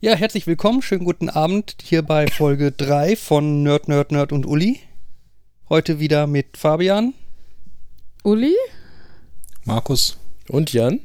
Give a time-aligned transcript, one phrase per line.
[0.00, 4.46] Ja, herzlich willkommen, schönen guten Abend hier bei Folge 3 von Nerd, Nerd, Nerd und
[4.46, 4.80] Uli.
[5.68, 7.14] Heute wieder mit Fabian.
[8.22, 8.54] Uli?
[9.64, 10.16] Markus.
[10.48, 11.00] Und Jan?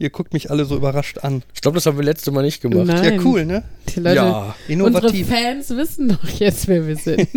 [0.00, 1.42] Ihr guckt mich alle so überrascht an.
[1.54, 2.86] Ich glaube, das haben wir letzte Mal nicht gemacht.
[2.86, 3.14] Nein.
[3.16, 3.64] Ja, cool, ne?
[3.94, 5.10] Die Leute, Ja, Innovativ.
[5.10, 7.28] unsere Fans wissen doch jetzt, wer wir sind.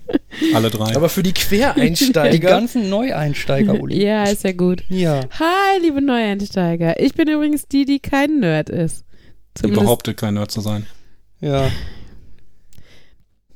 [0.54, 0.96] Alle drei.
[0.96, 2.48] aber für die Die Quereinsteiger.
[2.48, 4.02] ganzen Neueinsteiger, Uli.
[4.02, 4.84] ja, ist ja gut.
[4.88, 5.20] Ja.
[5.38, 6.98] Hi, liebe Neueinsteiger.
[6.98, 9.04] Ich bin übrigens die, die kein Nerd ist.
[9.60, 10.86] Zumindest, behauptet, kein Nerd zu sein.
[11.40, 11.70] Ja.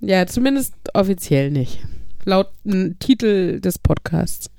[0.00, 1.80] ja, zumindest offiziell nicht.
[2.24, 4.50] Laut m, Titel des Podcasts.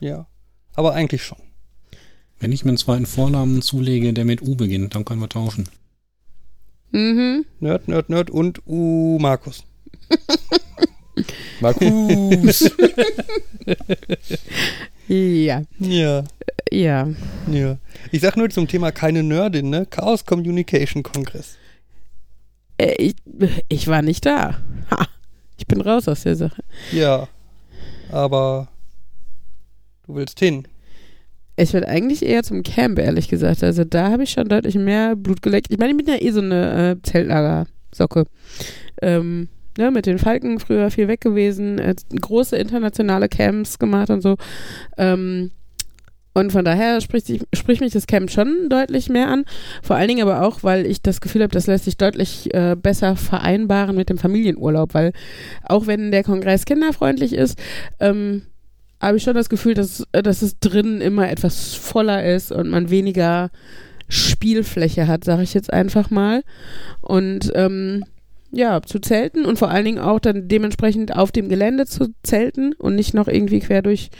[0.00, 0.26] Ja.
[0.74, 1.38] Aber eigentlich schon.
[2.38, 5.68] Wenn ich mir einen zweiten Vornamen zulege, der mit U beginnt, dann können wir tauschen.
[6.90, 7.44] Mhm.
[7.60, 9.64] Nerd, Nerd, Nerd und U Markus.
[11.60, 12.70] Markus.
[15.08, 16.24] Ja, Ja.
[16.72, 17.08] Ja.
[17.50, 17.78] Ja.
[18.10, 19.86] Ich sag nur zum Thema keine Nerdin, ne?
[19.86, 21.56] Chaos Communication Kongress.
[22.78, 23.14] Äh, ich,
[23.68, 24.58] ich war nicht da.
[24.90, 25.06] Ha.
[25.56, 26.62] Ich bin raus aus der Sache.
[26.92, 27.28] Ja.
[28.10, 28.68] Aber
[30.06, 30.66] du willst hin.
[31.56, 33.62] Ich würde eigentlich eher zum Camp, ehrlich gesagt.
[33.62, 35.66] Also da habe ich schon deutlich mehr Blut geleckt.
[35.70, 38.24] Ich meine, ich bin ja eh so eine äh, Zeltlager-Socke.
[39.02, 39.48] Ähm,
[39.78, 44.36] ne, mit den Falken früher viel weg gewesen, äh, große internationale Camps gemacht und so.
[44.96, 45.50] Ähm,
[46.34, 49.44] und von daher spricht, sich, spricht mich das Camp schon deutlich mehr an.
[49.82, 52.74] Vor allen Dingen aber auch, weil ich das Gefühl habe, das lässt sich deutlich äh,
[52.74, 54.94] besser vereinbaren mit dem Familienurlaub.
[54.94, 55.12] Weil
[55.64, 57.58] auch wenn der Kongress kinderfreundlich ist,
[58.00, 58.42] ähm,
[59.00, 62.70] habe ich schon das Gefühl, dass, äh, dass es drinnen immer etwas voller ist und
[62.70, 63.50] man weniger
[64.08, 66.42] Spielfläche hat, sage ich jetzt einfach mal.
[67.02, 68.04] Und ähm,
[68.54, 72.74] ja, zu zelten und vor allen Dingen auch dann dementsprechend auf dem Gelände zu zelten
[72.74, 74.10] und nicht noch irgendwie quer durch,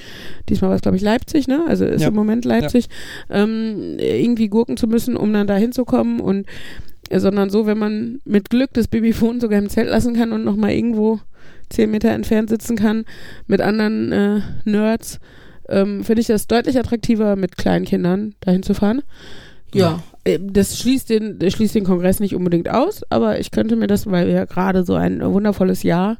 [0.48, 1.64] diesmal war es glaube ich Leipzig, ne?
[1.68, 2.08] Also ist Ja.
[2.08, 2.88] im Moment Leipzig,
[3.30, 6.46] ähm, irgendwie gurken zu müssen, um dann da hinzukommen und
[7.10, 10.44] äh, sondern so, wenn man mit Glück das Babyphone sogar im Zelt lassen kann und
[10.44, 11.20] nochmal irgendwo
[11.68, 13.04] zehn Meter entfernt sitzen kann
[13.46, 15.20] mit anderen äh, Nerds,
[15.68, 19.02] ähm, finde ich das deutlich attraktiver, mit kleinen Kindern dahin zu fahren.
[19.74, 23.76] Ja, äh, das schließt den, das schließt den Kongress nicht unbedingt aus, aber ich könnte
[23.76, 26.18] mir das, weil wir ja gerade so ein wundervolles Jahr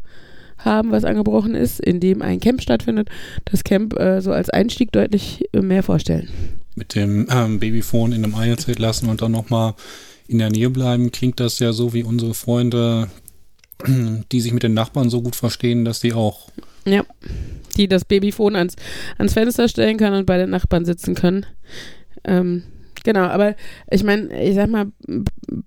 [0.58, 3.08] haben, was angebrochen ist, in dem ein Camp stattfindet,
[3.44, 6.28] das Camp äh, so als Einstieg deutlich äh, mehr vorstellen.
[6.74, 9.74] Mit dem ähm, Babyphone in einem Eierzelt lassen und dann nochmal
[10.26, 13.08] in der Nähe bleiben, klingt das ja so wie unsere Freunde,
[14.32, 16.48] die sich mit den Nachbarn so gut verstehen, dass die auch
[16.86, 17.04] Ja,
[17.76, 18.74] die das Babyphone ans,
[19.18, 21.46] ans Fenster stellen können und bei den Nachbarn sitzen können.
[22.24, 22.62] Ähm,
[23.04, 23.54] genau, aber
[23.90, 24.86] ich meine, ich sag mal,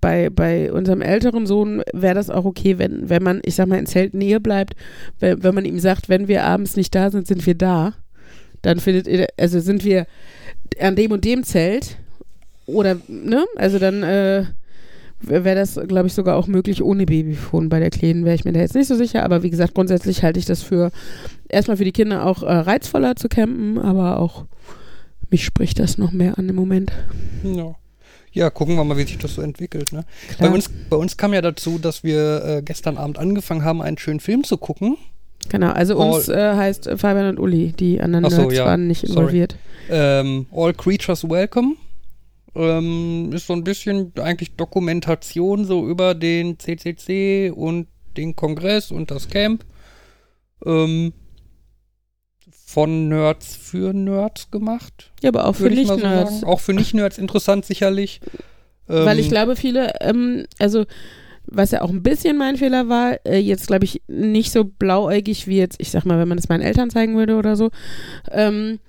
[0.00, 3.78] bei, bei unserem älteren Sohn wäre das auch okay, wenn, wenn man, ich sag mal,
[3.78, 4.74] in Zeltnähe bleibt,
[5.20, 7.94] wenn, wenn man ihm sagt, wenn wir abends nicht da sind, sind wir da.
[8.62, 10.06] Dann findet ihr, also sind wir
[10.80, 11.98] an dem und dem Zelt.
[12.66, 13.44] Oder, ne?
[13.56, 14.44] Also dann, äh,
[15.20, 17.68] wäre das, glaube ich, sogar auch möglich ohne Babyphone.
[17.68, 20.22] Bei der Kleinen wäre ich mir da jetzt nicht so sicher, aber wie gesagt, grundsätzlich
[20.22, 20.90] halte ich das für
[21.48, 24.44] erstmal für die Kinder auch äh, reizvoller zu campen, aber auch
[25.30, 26.92] mich spricht das noch mehr an im Moment.
[27.42, 27.74] Ja.
[28.32, 29.94] Ja, gucken wir mal, wie sich das so entwickelt.
[29.94, 30.04] Ne?
[30.38, 33.96] Bei, uns, bei uns kam ja dazu, dass wir äh, gestern Abend angefangen haben, einen
[33.96, 34.98] schönen Film zu gucken.
[35.48, 38.66] Genau, also uns äh, heißt äh, Fabian und Uli, die anderen so, ja.
[38.66, 39.56] waren nicht involviert.
[39.88, 41.76] Ähm, All Creatures Welcome.
[42.54, 47.86] Ähm, ist so ein bisschen eigentlich Dokumentation so über den CCC und
[48.16, 49.64] den Kongress und das Camp.
[50.64, 51.12] Ähm,
[52.68, 56.40] von Nerds für Nerds gemacht, Ja, aber auch für so Nicht-Nerds.
[56.40, 56.44] sagen.
[56.44, 58.20] Auch für Nicht-Nerds interessant sicherlich.
[58.88, 60.84] Weil ich Ähm, glaube, viele, ähm, also
[61.46, 65.46] was ja auch ein bisschen mein Fehler war, äh, jetzt glaube ich nicht so blauäugig
[65.46, 67.70] wie jetzt, ich sag mal, wenn man das meinen Eltern zeigen würde oder so.
[68.32, 68.80] Ähm,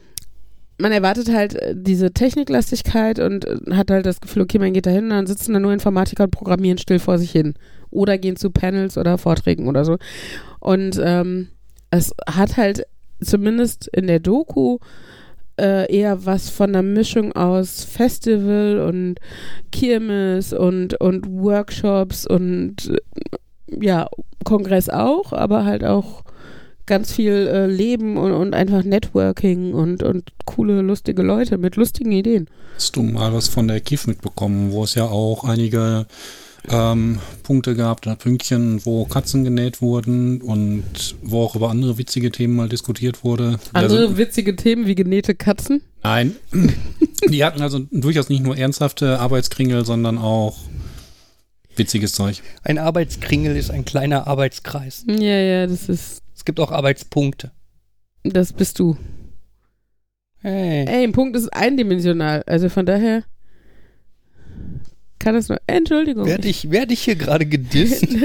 [0.79, 4.87] man erwartet halt äh, diese Techniklastigkeit und äh, hat halt das Gefühl, okay, man geht
[4.87, 7.53] da hin und dann sitzen da nur Informatiker und programmieren still vor sich hin.
[7.91, 9.97] Oder gehen zu Panels oder Vorträgen oder so.
[10.59, 11.49] Und ähm,
[11.91, 12.83] es hat halt
[13.21, 14.79] zumindest in der Doku
[15.59, 19.15] äh, eher was von einer Mischung aus Festival und
[19.71, 24.07] Kirmes und, und Workshops und äh, ja,
[24.43, 26.23] Kongress auch, aber halt auch
[26.85, 32.11] ganz viel äh, Leben und, und einfach Networking und, und coole, lustige Leute mit lustigen
[32.11, 32.49] Ideen.
[32.75, 36.05] Hast du mal was von der KIF mitbekommen, wo es ja auch einige
[36.69, 42.31] ähm, Punkte gab, oder Pünktchen, wo Katzen genäht wurden und wo auch über andere witzige
[42.31, 43.59] Themen mal diskutiert wurde.
[43.73, 45.81] Andere Also, witzige Themen wie genähte Katzen.
[46.03, 46.35] nein,
[47.29, 50.57] die hatten also durchaus nicht nur ernsthafte Arbeitskringel, sondern auch
[51.75, 52.41] witziges Zeug.
[52.63, 55.05] ein Arbeitskringel ist ein kleiner Arbeitskreis.
[55.07, 57.51] Ja, ja, das ist, Es gibt auch Arbeitspunkte.
[58.23, 58.97] das bist du.
[60.39, 60.85] Hey.
[60.87, 63.23] Ey, ein Punkt ist eindimensional, also von daher
[65.19, 65.59] kann es nur.
[65.67, 66.25] Entschuldigung.
[66.25, 68.07] Werde ich, werd ich hier gerade gedisst?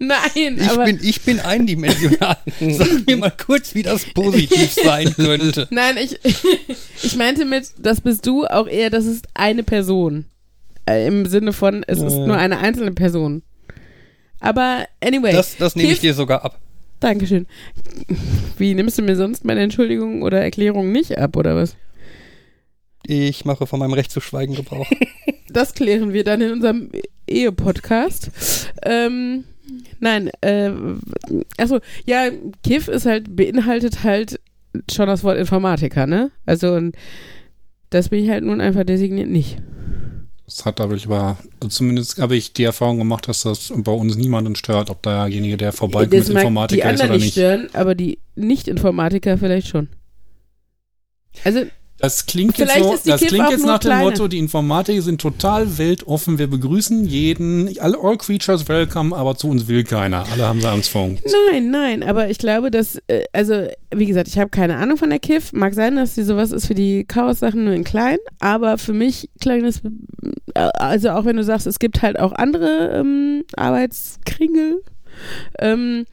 [0.00, 0.84] Nein, Ich aber.
[0.84, 2.36] bin, ich bin eindimensional.
[2.60, 5.66] Sag mir mal kurz, wie das positiv sein könnte.
[5.70, 6.18] Nein, ich,
[7.02, 10.26] ich meinte mit, das bist du auch eher, das ist eine Person.
[10.88, 13.42] Äh, Im Sinne von, es ist nur eine einzelne Person.
[14.38, 15.32] Aber anyway.
[15.32, 16.60] Das, das nehme ich dir sogar ab.
[17.00, 17.46] Dankeschön.
[18.56, 21.76] Wie nimmst du mir sonst meine Entschuldigung oder Erklärung nicht ab, oder was?
[23.10, 24.86] Ich mache von meinem Recht zu schweigen Gebrauch.
[25.50, 26.90] Das klären wir dann in unserem
[27.26, 28.30] Ehe-Podcast.
[28.82, 29.44] Ähm,
[29.98, 30.70] nein, äh,
[31.56, 32.28] achso, ja,
[32.62, 34.38] KIF ist halt, beinhaltet halt
[34.92, 36.30] schon das Wort Informatiker, ne?
[36.44, 36.94] Also, und
[37.88, 39.56] das bin ich halt nun einfach designiert nicht.
[40.44, 41.38] Das hat aber, aber
[41.70, 45.72] zumindest habe ich die Erfahrung gemacht, dass das bei uns niemanden stört, ob derjenige, der
[45.72, 47.32] vorbeikommt, das mag die Informatiker ist anderen oder nicht nicht.
[47.32, 49.88] stören, aber die Nicht-Informatiker vielleicht schon.
[51.42, 51.64] Also,
[51.98, 54.04] Das klingt jetzt, so, das Kiff klingt jetzt nach dem kleiner.
[54.04, 59.48] Motto, die Informatiker sind total weltoffen, wir begrüßen jeden, all, all creatures welcome, aber zu
[59.48, 60.24] uns will keiner.
[60.30, 61.20] Alle haben sie vor uns.
[61.50, 65.10] Nein, nein, aber ich glaube, dass, äh, also, wie gesagt, ich habe keine Ahnung von
[65.10, 65.52] der KIF.
[65.52, 69.28] Mag sein, dass sie sowas ist für die Chaos-Sachen nur in klein, aber für mich
[69.40, 69.82] klang das,
[70.54, 74.82] äh, also auch wenn du sagst, es gibt halt auch andere ähm, Arbeitskringel,
[75.58, 76.04] ähm,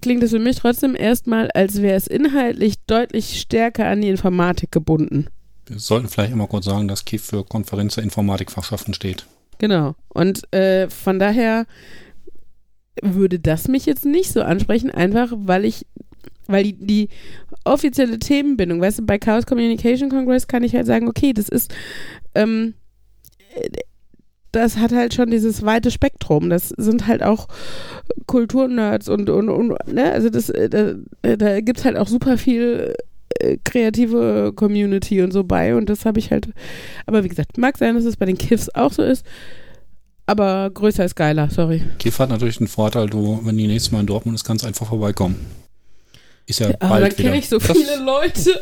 [0.00, 4.72] klingt es für mich trotzdem erstmal, als wäre es inhaltlich deutlich stärker an die Informatik
[4.72, 5.26] gebunden.
[5.66, 9.26] Wir sollten vielleicht immer kurz sagen, dass KIF für Konferenz der Informatikfachschaften steht.
[9.58, 9.94] Genau.
[10.08, 11.66] Und äh, von daher
[13.02, 15.86] würde das mich jetzt nicht so ansprechen, einfach weil ich,
[16.46, 17.08] weil die, die
[17.64, 21.72] offizielle Themenbindung, weißt du, bei Chaos Communication Congress kann ich halt sagen, okay, das ist,
[22.34, 22.74] ähm,
[23.54, 23.68] äh,
[24.52, 26.50] das hat halt schon dieses weite Spektrum.
[26.50, 27.48] Das sind halt auch
[28.26, 32.08] Kulturnerds und, und, und ne, also das, äh, da, äh, da gibt es halt auch
[32.08, 32.94] super viel
[33.38, 36.48] äh, kreative Community und so bei und das habe ich halt,
[37.06, 39.24] aber wie gesagt, mag sein, dass es bei den Kiffs auch so ist,
[40.26, 41.82] aber größer ist geiler, sorry.
[41.98, 44.68] KIF hat natürlich den Vorteil, du, wenn die nächstes Mal in Dortmund ist, kannst du
[44.68, 45.46] einfach vorbeikommen.
[46.46, 47.28] Ist ja Aber dann bald wieder.
[47.30, 48.60] kenne ich so Das- viele Leute.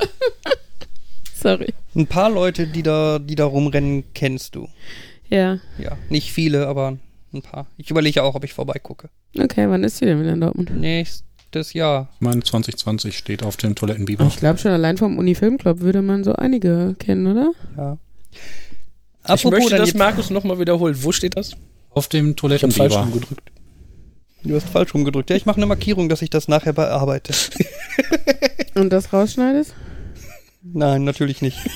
[1.34, 1.72] sorry.
[1.94, 4.68] Ein paar Leute, die da, die da rumrennen, kennst du.
[5.28, 6.96] Ja, Ja, nicht viele, aber
[7.32, 7.66] ein paar.
[7.76, 9.08] Ich überlege ja auch, ob ich vorbeigucke.
[9.38, 10.74] okay, wann ist sie denn wieder in Dortmund?
[10.78, 12.08] Nächstes Jahr.
[12.14, 14.26] Ich meine, 2020 steht auf dem Toilettenbiber.
[14.26, 17.52] Ich glaube schon allein vom Uni-Filmclub würde man so einige kennen, oder?
[17.76, 17.98] Ja.
[19.34, 21.02] Ich möchte, dass Markus nochmal wiederholt.
[21.04, 21.52] Wo steht das?
[21.90, 23.00] Auf dem Ich habe falsch Toilettenbiber.
[23.02, 23.52] rumgedrückt.
[24.44, 25.28] Du hast falsch rumgedrückt.
[25.30, 27.34] Ja, ich mache eine Markierung, dass ich das nachher bearbeite.
[28.74, 29.74] Und das rausschneidest?
[30.72, 31.58] Nein, natürlich nicht.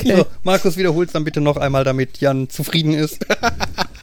[0.00, 0.16] Okay.
[0.16, 3.26] So, Markus, wiederhol's dann bitte noch einmal, damit Jan zufrieden ist.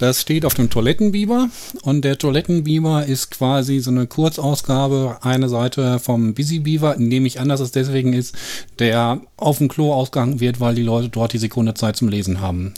[0.00, 1.50] Das steht auf dem Toilettenbiber
[1.82, 7.38] und der Toilettenbiber ist quasi so eine Kurzausgabe, eine Seite vom Busy Beaver, nehme ich
[7.38, 8.34] an, dass es deswegen ist,
[8.78, 12.40] der auf dem Klo ausgehangen wird, weil die Leute dort die Sekunde Zeit zum Lesen
[12.40, 12.72] haben.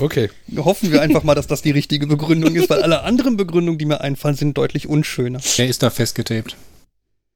[0.00, 0.30] Okay.
[0.56, 3.86] Hoffen wir einfach mal, dass das die richtige Begründung ist, weil alle anderen Begründungen, die
[3.86, 5.40] mir einfallen, sind deutlich unschöner.
[5.58, 6.56] Der ist da festgetaped.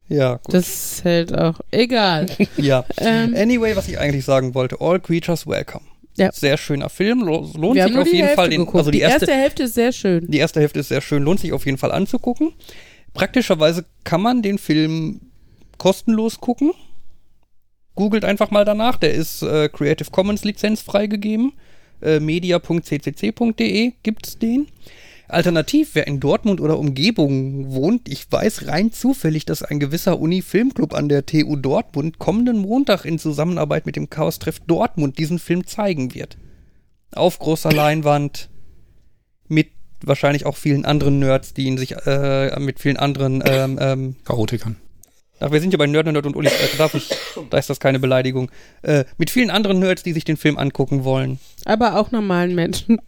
[0.08, 0.54] Ja, gut.
[0.54, 1.60] Das hält auch.
[1.70, 2.26] Egal.
[2.56, 2.84] ja.
[2.98, 5.84] ähm, Anyway, was ich eigentlich sagen wollte, All Creatures Welcome.
[6.16, 6.32] Ja.
[6.32, 9.00] Sehr schöner Film, lo- lohnt wir sich auf die jeden Hälfte Fall den, also die,
[9.00, 10.26] erste, Hälfte ist sehr schön.
[10.28, 12.54] die erste Hälfte ist sehr schön, lohnt sich auf jeden Fall anzugucken.
[13.14, 15.20] Praktischerweise kann man den Film
[15.76, 16.72] kostenlos gucken.
[17.94, 21.52] Googelt einfach mal danach, der ist äh, Creative Commons Lizenz freigegeben.
[22.00, 24.66] Äh, media.ccc.de gibt's den.
[25.28, 30.94] Alternativ, wer in Dortmund oder Umgebung wohnt, ich weiß rein zufällig, dass ein gewisser Uni-Filmclub
[30.94, 36.14] an der TU Dortmund kommenden Montag in Zusammenarbeit mit dem Chaos-Treff Dortmund diesen Film zeigen
[36.14, 36.38] wird.
[37.12, 38.48] Auf großer Leinwand,
[39.48, 39.68] mit
[40.02, 44.76] wahrscheinlich auch vielen anderen Nerds, die ihn sich äh, mit vielen anderen ähm, ähm, Chaotikern.
[45.40, 46.48] Ach, wir sind ja bei Nerd, Nerd und Uli.
[46.48, 47.10] Äh, darf ich,
[47.50, 48.50] da ist das keine Beleidigung.
[48.82, 51.38] Äh, mit vielen anderen Nerds, die sich den Film angucken wollen.
[51.64, 53.00] Aber auch normalen Menschen.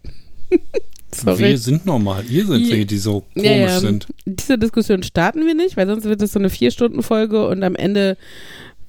[1.21, 1.39] Sorry.
[1.49, 2.23] Wir sind normal.
[2.29, 2.75] Ihr seid Ja.
[2.75, 3.79] die, die so komisch Ja, ja.
[3.79, 4.07] sind.
[4.25, 8.17] Diese Diskussion starten wir nicht, weil sonst wird es so eine Vier-Stunden-Folge und am Ende,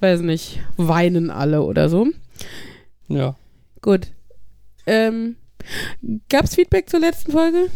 [0.00, 2.06] weiß nicht, weinen alle oder so.
[3.08, 3.36] Ja.
[3.80, 4.08] Gut.
[4.86, 5.36] Ähm,
[6.28, 7.66] gab's Feedback zur letzten Folge?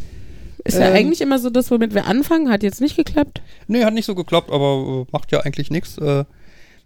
[0.65, 0.95] Ist ja Ähm.
[0.95, 2.51] eigentlich immer so das, womit wir anfangen.
[2.51, 3.43] Hat jetzt nicht geklappt.
[3.69, 5.99] Nee, hat nicht so geklappt, aber äh, macht ja eigentlich nichts.
[5.99, 6.25] Äh,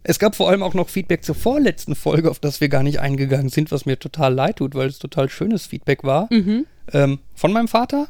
[0.03, 3.01] es gab vor allem auch noch Feedback zur vorletzten Folge, auf das wir gar nicht
[3.01, 6.29] eingegangen sind, was mir total leid tut, weil es total schönes Feedback war.
[6.31, 6.67] Mhm.
[6.93, 8.09] Ähm, von meinem Vater,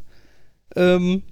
[0.76, 1.22] ähm,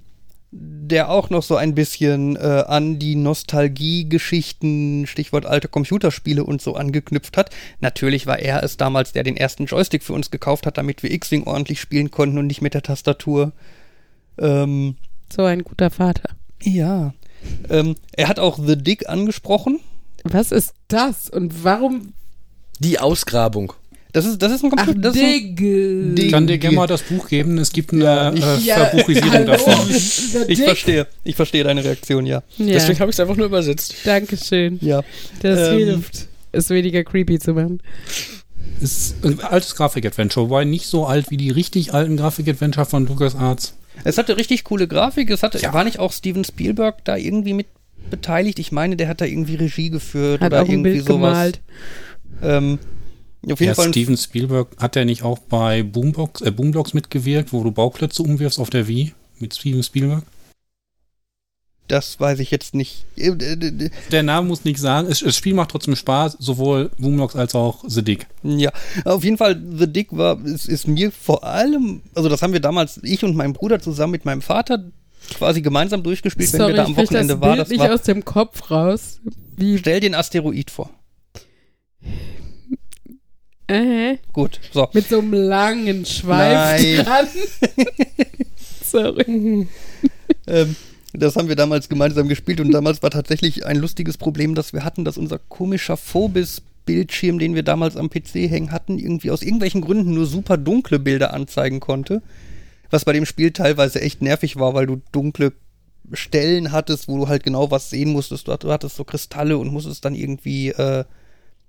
[0.50, 6.74] der auch noch so ein bisschen äh, an die Nostalgie-Geschichten, Stichwort alte Computerspiele und so
[6.74, 7.50] angeknüpft hat.
[7.80, 11.10] Natürlich war er es damals, der den ersten Joystick für uns gekauft hat, damit wir
[11.10, 13.52] X-Wing ordentlich spielen konnten und nicht mit der Tastatur.
[14.38, 14.96] Ähm,
[15.32, 16.30] So ein guter Vater.
[16.62, 17.12] ja.
[17.70, 19.78] Ähm, er hat auch The Dick angesprochen.
[20.24, 21.30] Was ist das?
[21.30, 22.12] Und warum?
[22.80, 23.74] Die Ausgrabung.
[24.12, 25.00] Das ist, das ist ein Ach, Computer.
[25.00, 26.14] das Digge.
[26.14, 27.58] Dig- Ich kann dir gerne mal das Buch geben.
[27.58, 29.74] Es gibt eine Ja, ich- äh, Ja, Verbuchisierung davon.
[30.48, 31.06] Ich verstehe.
[31.24, 32.42] Ich verstehe deine Reaktion, ja.
[32.56, 33.94] Ja, Deswegen habe ich es einfach nur übersetzt.
[34.04, 34.78] Dankeschön.
[34.80, 35.02] Ja.
[35.42, 37.80] Das Ähm, hilft, es weniger creepy zu machen.
[38.80, 43.74] Ist ein altes Grafik-Adventure, wobei nicht so alt wie die richtig alten Grafik-Adventure von LucasArts.
[44.04, 45.28] Es hatte richtig coole Grafik.
[45.30, 45.74] Es hatte, Ja.
[45.74, 47.66] war nicht auch Steven Spielberg da irgendwie mit
[48.10, 48.58] beteiligt?
[48.60, 51.30] Ich meine, der hat da irgendwie Regie geführt Hat oder auch ein irgendwie Bild sowas.
[51.32, 51.60] gemalt.
[52.42, 52.78] Ähm,
[53.44, 53.88] auf jeden Ja, Fall.
[53.88, 58.58] Steven Spielberg hat ja nicht auch bei Boombox, äh, Boomblocks mitgewirkt, wo du Bauklötze umwirfst
[58.58, 60.24] auf der Wii mit Steven Spielberg?
[61.86, 63.06] Das weiß ich jetzt nicht.
[63.16, 65.08] Äh, äh, äh, Der Name muss nicht sagen.
[65.10, 68.26] Es, das Spiel macht trotzdem Spaß, sowohl Boomblocks als auch The Dick.
[68.42, 68.70] Ja,
[69.04, 72.60] auf jeden Fall, The Dick war, ist, ist mir vor allem, also das haben wir
[72.60, 74.84] damals, ich und mein Bruder zusammen mit meinem Vater
[75.34, 77.50] quasi gemeinsam durchgespielt, wenn Sorry, wir da am Wochenende das waren.
[77.52, 79.20] Bild Das nicht war, aus dem Kopf raus.
[79.56, 80.90] Wie, stell den Asteroid vor.
[83.68, 84.88] Äh, Gut, so.
[84.92, 87.04] mit so einem langen Schweif Nein.
[87.04, 87.28] dran.
[88.82, 89.68] Sorry.
[90.46, 90.76] Ähm,
[91.12, 94.84] das haben wir damals gemeinsam gespielt und damals war tatsächlich ein lustiges Problem, das wir
[94.84, 99.80] hatten, dass unser komischer Phobis-Bildschirm, den wir damals am PC hängen hatten, irgendwie aus irgendwelchen
[99.80, 102.22] Gründen nur super dunkle Bilder anzeigen konnte.
[102.90, 105.52] Was bei dem Spiel teilweise echt nervig war, weil du dunkle
[106.12, 108.48] Stellen hattest, wo du halt genau was sehen musstest.
[108.48, 111.04] Du hattest so Kristalle und musstest dann irgendwie äh,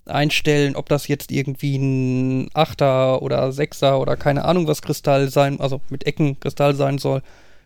[0.10, 5.60] einstellen, ob das jetzt irgendwie ein Achter oder Sechser oder keine Ahnung was Kristall sein,
[5.60, 7.22] also mit Ecken Kristall sein soll.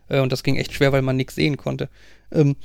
[0.10, 1.90] Äh, und das ging echt schwer, weil man nichts sehen konnte.
[2.32, 2.56] Ähm,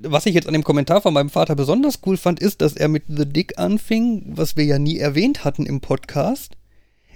[0.00, 2.88] was ich jetzt an dem Kommentar von meinem Vater besonders cool fand, ist, dass er
[2.88, 6.56] mit The Dick anfing, was wir ja nie erwähnt hatten im Podcast.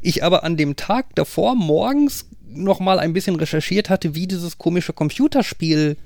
[0.01, 4.59] Ich aber an dem Tag davor morgens noch mal ein bisschen recherchiert hatte, wie dieses
[4.59, 5.97] komische Computerspiel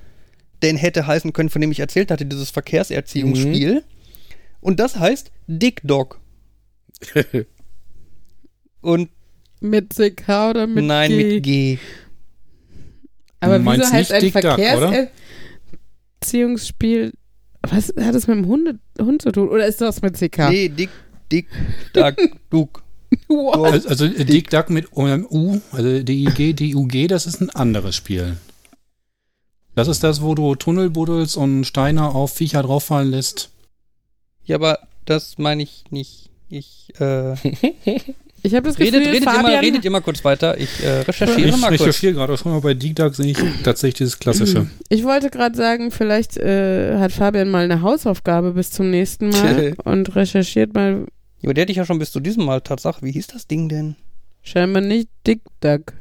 [0.62, 3.83] denn hätte heißen können, von dem ich erzählt hatte, dieses Verkehrserziehungsspiel.
[4.61, 6.21] Und das heißt Dick Dog.
[8.80, 9.11] Und
[9.61, 11.35] Mit CK oder mit nein, G?
[11.35, 11.78] mit G.
[13.40, 14.32] Aber Du wieso heißt nicht ein Dick?
[14.32, 17.12] Verkehrserziehungsspiel.
[17.68, 19.49] Was hat das mit dem Hunde, Hund zu tun?
[19.49, 20.50] Oder ist das mit CK?
[20.50, 20.90] Nee, Dick,
[21.30, 21.47] Dick,
[21.92, 22.16] Duck,
[22.50, 22.82] Duck.
[23.28, 28.38] Also, also äh, Dick Duck mit U, also D-I-G, D-U-G, das ist ein anderes Spiel.
[29.75, 33.50] Das ist das, wo du Tunnel buddelst und Steine auf Viecher drauffallen lässt.
[34.44, 36.30] Ja, aber das meine ich nicht.
[36.49, 37.35] Ich, äh,
[38.44, 40.59] Ich habe das Gefühl, redet, redet, Fabian, immer, redet immer kurz weiter.
[40.59, 41.80] Ich äh, recherchiere Ich mal kurz.
[41.80, 44.66] recherchiere gerade schon mal bei Dick Duck, sehe ich tatsächlich das Klassische.
[44.88, 49.75] ich wollte gerade sagen, vielleicht äh, hat Fabian mal eine Hausaufgabe bis zum nächsten Mal
[49.85, 51.06] und recherchiert mal
[51.40, 53.02] Ja, aber der hätte ich ja schon bis zu diesem Mal Tatsache.
[53.02, 53.94] Wie hieß das Ding denn?
[54.42, 55.92] scheinbar nicht Dick Duck.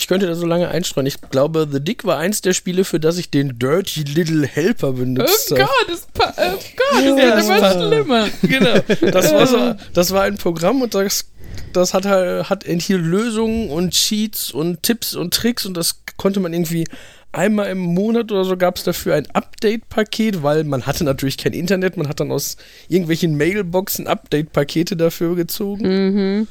[0.00, 1.06] Ich könnte da so lange einstreuen.
[1.06, 4.92] Ich glaube, The Dick war eins der Spiele, für das ich den Dirty Little Helper
[4.94, 5.68] benutzt habe.
[5.88, 6.58] das, pa oh Gott,
[6.92, 7.76] das Ja, wird das immer passt.
[7.86, 8.28] schlimmer.
[8.42, 9.10] Genau.
[9.12, 11.26] Das war, so, das war ein Programm und das,
[11.72, 16.40] das hat, halt- hat enthielt Lösungen und Cheats und Tipps und Tricks und das konnte
[16.40, 16.86] man irgendwie
[17.32, 21.52] einmal im Monat oder so gab es dafür ein Update-Paket, weil man hatte natürlich kein
[21.52, 22.56] Internet, man hat dann aus
[22.88, 25.82] irgendwelchen Mailboxen Update-Pakete dafür gezogen.
[25.86, 26.48] Mhm.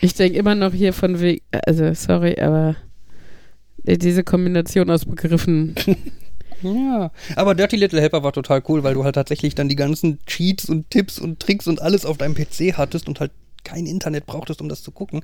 [0.00, 2.76] Ich denke immer noch hier von wegen, also sorry, aber
[3.84, 5.74] diese Kombination aus Begriffen.
[6.62, 10.18] Ja, aber Dirty Little Helper war total cool, weil du halt tatsächlich dann die ganzen
[10.26, 13.30] Cheats und Tipps und Tricks und alles auf deinem PC hattest und halt
[13.64, 15.22] kein Internet brauchtest, um das zu gucken.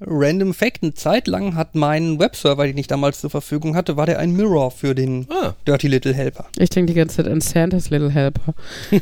[0.00, 4.04] Random Fact, eine Zeit lang hat mein Webserver, den ich damals zur Verfügung hatte, war
[4.04, 6.46] der ein Mirror für den Ah, Dirty Little Helper.
[6.58, 8.52] Ich denke die ganze Zeit an Santa's Little Helper.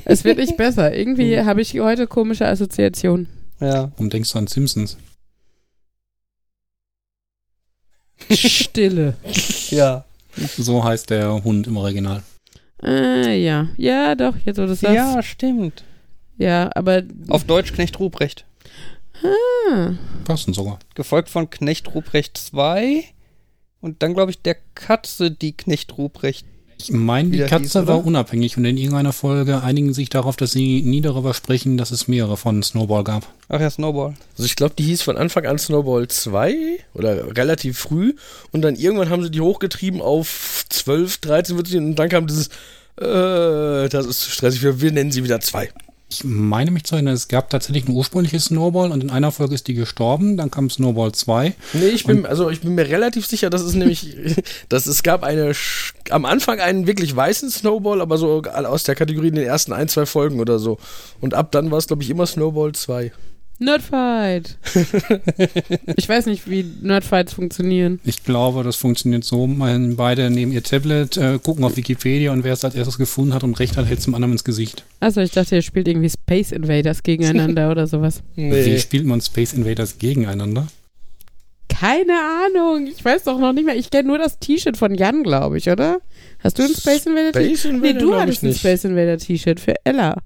[0.05, 0.95] es wird nicht besser.
[0.95, 3.27] Irgendwie habe ich heute komische Assoziationen.
[3.63, 3.91] Ja.
[3.93, 4.97] Warum denkst du an Simpsons?
[8.31, 9.17] Stille.
[9.71, 10.05] Ja.
[10.59, 12.23] So heißt der Hund im Original.
[12.83, 13.69] Äh, ja.
[13.77, 14.95] Ja, doch, jetzt wo du das sagst.
[14.97, 15.85] Ja, stimmt.
[16.37, 17.03] Ja, aber.
[17.29, 18.45] Auf Deutsch Knecht Ruprecht.
[19.23, 19.93] Ah,
[20.25, 20.79] Passend sogar.
[20.95, 23.05] Gefolgt von Knecht Ruprecht 2
[23.81, 26.47] und dann, glaube ich, der Katze, die Knecht Ruprecht.
[26.89, 30.53] Ich meine, die Katze hieß, war unabhängig und in irgendeiner Folge einigen sich darauf, dass
[30.53, 33.27] sie nie darüber sprechen, dass es mehrere von Snowball gab.
[33.49, 34.15] Ach ja, Snowball.
[34.33, 38.15] also ich glaube, die hieß von Anfang an Snowball 2 oder relativ früh
[38.51, 42.27] und dann irgendwann haben sie die hochgetrieben auf 12, 13 wird sie und dann kam
[42.27, 42.49] dieses
[43.01, 45.71] äh, das ist zu stressig, wir, wir nennen sie wieder 2.
[46.13, 49.55] Ich meine mich zu erinnern, es gab tatsächlich ein ursprüngliches Snowball und in einer Folge
[49.55, 51.55] ist die gestorben, dann kam Snowball 2.
[51.73, 54.15] Nee, ich bin, also ich bin mir relativ sicher, dass es nämlich,
[54.69, 55.53] dass es gab eine,
[56.11, 59.89] am Anfang einen wirklich weißen Snowball, aber so aus der Kategorie in den ersten ein,
[59.89, 60.77] zwei Folgen oder so.
[61.23, 63.11] Und ab dann war es, glaube ich, immer Snowball 2.
[63.63, 64.59] Nerdfight.
[65.97, 68.01] ich weiß nicht, wie Nerdfights funktionieren.
[68.05, 69.47] Ich glaube, das funktioniert so.
[69.47, 73.35] Man, beide nehmen ihr Tablet, äh, gucken auf Wikipedia und wer es als erstes gefunden
[73.35, 74.85] hat und recht hat, hält es dem anderen ins Gesicht.
[75.01, 78.23] Achso, ich dachte, ihr spielt irgendwie Space Invaders gegeneinander oder sowas.
[78.37, 80.67] Wie spielt man Space Invaders gegeneinander?
[81.69, 82.87] Keine Ahnung.
[82.87, 83.77] Ich weiß doch noch nicht mehr.
[83.77, 85.99] Ich kenne nur das T-Shirt von Jan, glaube ich, oder?
[86.41, 87.81] Hast du ein Space Invader T-Shirt?
[87.81, 88.55] Nee, du hattest ein.
[88.55, 90.17] Space Invader T-Shirt für Ella.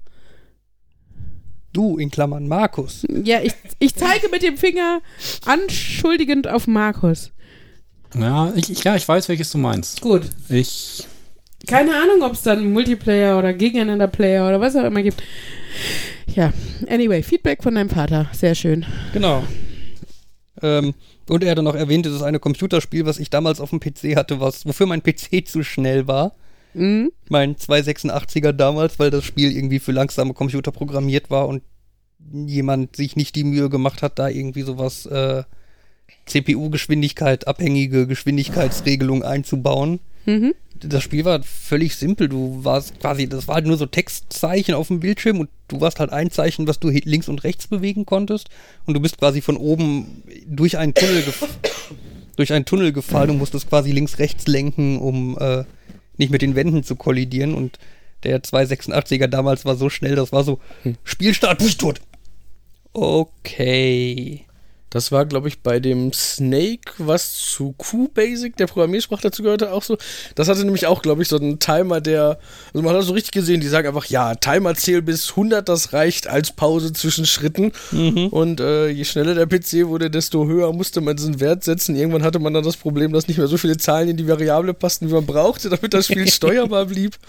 [1.73, 3.05] Du in Klammern Markus.
[3.23, 5.01] Ja, ich, ich zeige mit dem Finger
[5.45, 7.31] anschuldigend auf Markus.
[8.17, 10.01] Ja, ich, ich, ja, ich weiß, welches du meinst.
[10.01, 10.23] Gut.
[10.49, 11.05] Ich,
[11.67, 15.21] Keine Ahnung, ob es dann Multiplayer oder Gegeneinander-Player oder was auch immer gibt.
[16.33, 16.53] Ja,
[16.89, 18.29] anyway, Feedback von deinem Vater.
[18.33, 18.85] Sehr schön.
[19.13, 19.43] Genau.
[20.61, 20.93] Ähm,
[21.27, 23.79] und er hat dann noch erwähnt, es ist ein Computerspiel, was ich damals auf dem
[23.79, 26.33] PC hatte, was, wofür mein PC zu schnell war.
[26.73, 27.11] Mhm.
[27.29, 31.63] Mein 286er damals, weil das Spiel irgendwie für langsame Computer programmiert war und
[32.31, 35.43] jemand sich nicht die Mühe gemacht hat, da irgendwie sowas äh,
[36.25, 39.99] CPU-Geschwindigkeit, abhängige Geschwindigkeitsregelung einzubauen.
[40.25, 40.53] Mhm.
[40.79, 42.29] Das Spiel war völlig simpel.
[42.29, 45.99] Du warst quasi, das war halt nur so Textzeichen auf dem Bildschirm und du warst
[45.99, 48.49] halt ein Zeichen, was du links und rechts bewegen konntest.
[48.85, 51.23] Und du bist quasi von oben durch einen Tunnel,
[52.35, 55.63] durch einen Tunnel gefallen und musstest quasi links, rechts lenken, um äh,
[56.17, 57.53] nicht mit den Wänden zu kollidieren.
[57.53, 57.79] Und
[58.23, 60.59] der 286er damals war so schnell, das war so,
[61.03, 62.01] Spielstart, bist tot.
[62.93, 64.46] Okay.
[64.97, 69.83] Das war, glaube ich, bei dem Snake, was zu Q-Basic, der Programmiersprache dazu gehörte, auch
[69.83, 69.95] so.
[70.33, 72.39] Das hatte nämlich auch, glaube ich, so einen Timer, der.
[72.73, 75.69] Also man hat das so richtig gesehen, die sagen einfach, ja, Timer zähl bis 100,
[75.69, 77.73] das reicht als Pause zwischen Schritten.
[78.31, 81.95] Und äh, je schneller der PC wurde, desto höher musste man diesen Wert setzen.
[81.95, 84.73] Irgendwann hatte man dann das Problem, dass nicht mehr so viele Zahlen in die Variable
[84.73, 87.19] passten, wie man brauchte, damit das Spiel steuerbar blieb.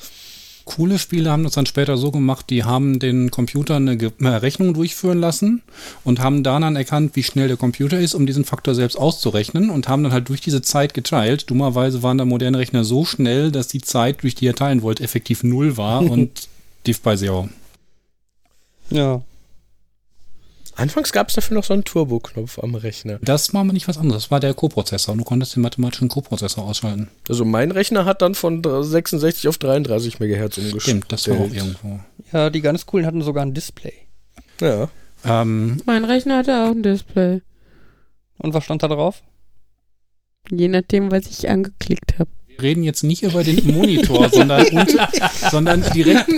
[0.69, 4.75] Coole Spiele haben das dann später so gemacht, die haben den Computer eine, eine Rechnung
[4.75, 5.63] durchführen lassen
[6.05, 9.89] und haben dann erkannt, wie schnell der Computer ist, um diesen Faktor selbst auszurechnen und
[9.89, 11.49] haben dann halt durch diese Zeit geteilt.
[11.49, 15.03] Dummerweise waren da moderne Rechner so schnell, dass die Zeit, durch die er teilen wollte,
[15.03, 16.49] effektiv null war und
[16.87, 17.49] diff bei Zero.
[18.91, 19.23] Ja.
[20.79, 23.19] Anfangs gab es dafür noch so einen Turbo-Knopf am Rechner.
[23.21, 24.25] Das war aber nicht was anderes.
[24.25, 25.17] Das war der Coprozessor.
[25.17, 27.09] Du konntest den mathematischen Coprozessor ausschalten.
[27.29, 30.83] Also mein Rechner hat dann von 66 auf 33 Megahertz umgestellt.
[30.83, 31.99] Stimmt, das war auch irgendwo.
[32.33, 33.93] Ja, die ganz coolen hatten sogar ein Display.
[34.61, 34.89] Ja.
[35.25, 37.43] Ähm, Mein Rechner hatte auch ein Display.
[38.39, 39.23] Und was stand da drauf?
[40.49, 42.31] Je nachdem, was ich angeklickt habe.
[42.59, 45.09] Wir reden jetzt nicht über den Monitor, sondern, unter,
[45.51, 46.29] sondern direkt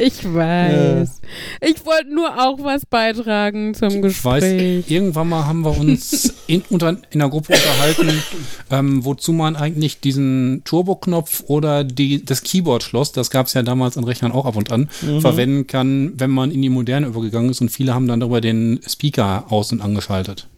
[0.00, 1.20] Ich weiß.
[1.60, 4.42] Ich wollte nur auch was beitragen zum Ich Gespräch.
[4.42, 8.22] weiß, irgendwann mal haben wir uns in, unter, in der Gruppe unterhalten,
[8.70, 13.98] ähm, wozu man eigentlich diesen Turbo-Knopf oder die, das Keyboard-Schloss, das gab es ja damals
[13.98, 17.60] an Rechnern auch ab und an, verwenden kann, wenn man in die Moderne übergegangen ist
[17.60, 20.48] und viele haben dann darüber den Speaker aus- und angeschaltet.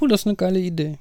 [0.00, 0.98] Uh, das ist eine geile Idee.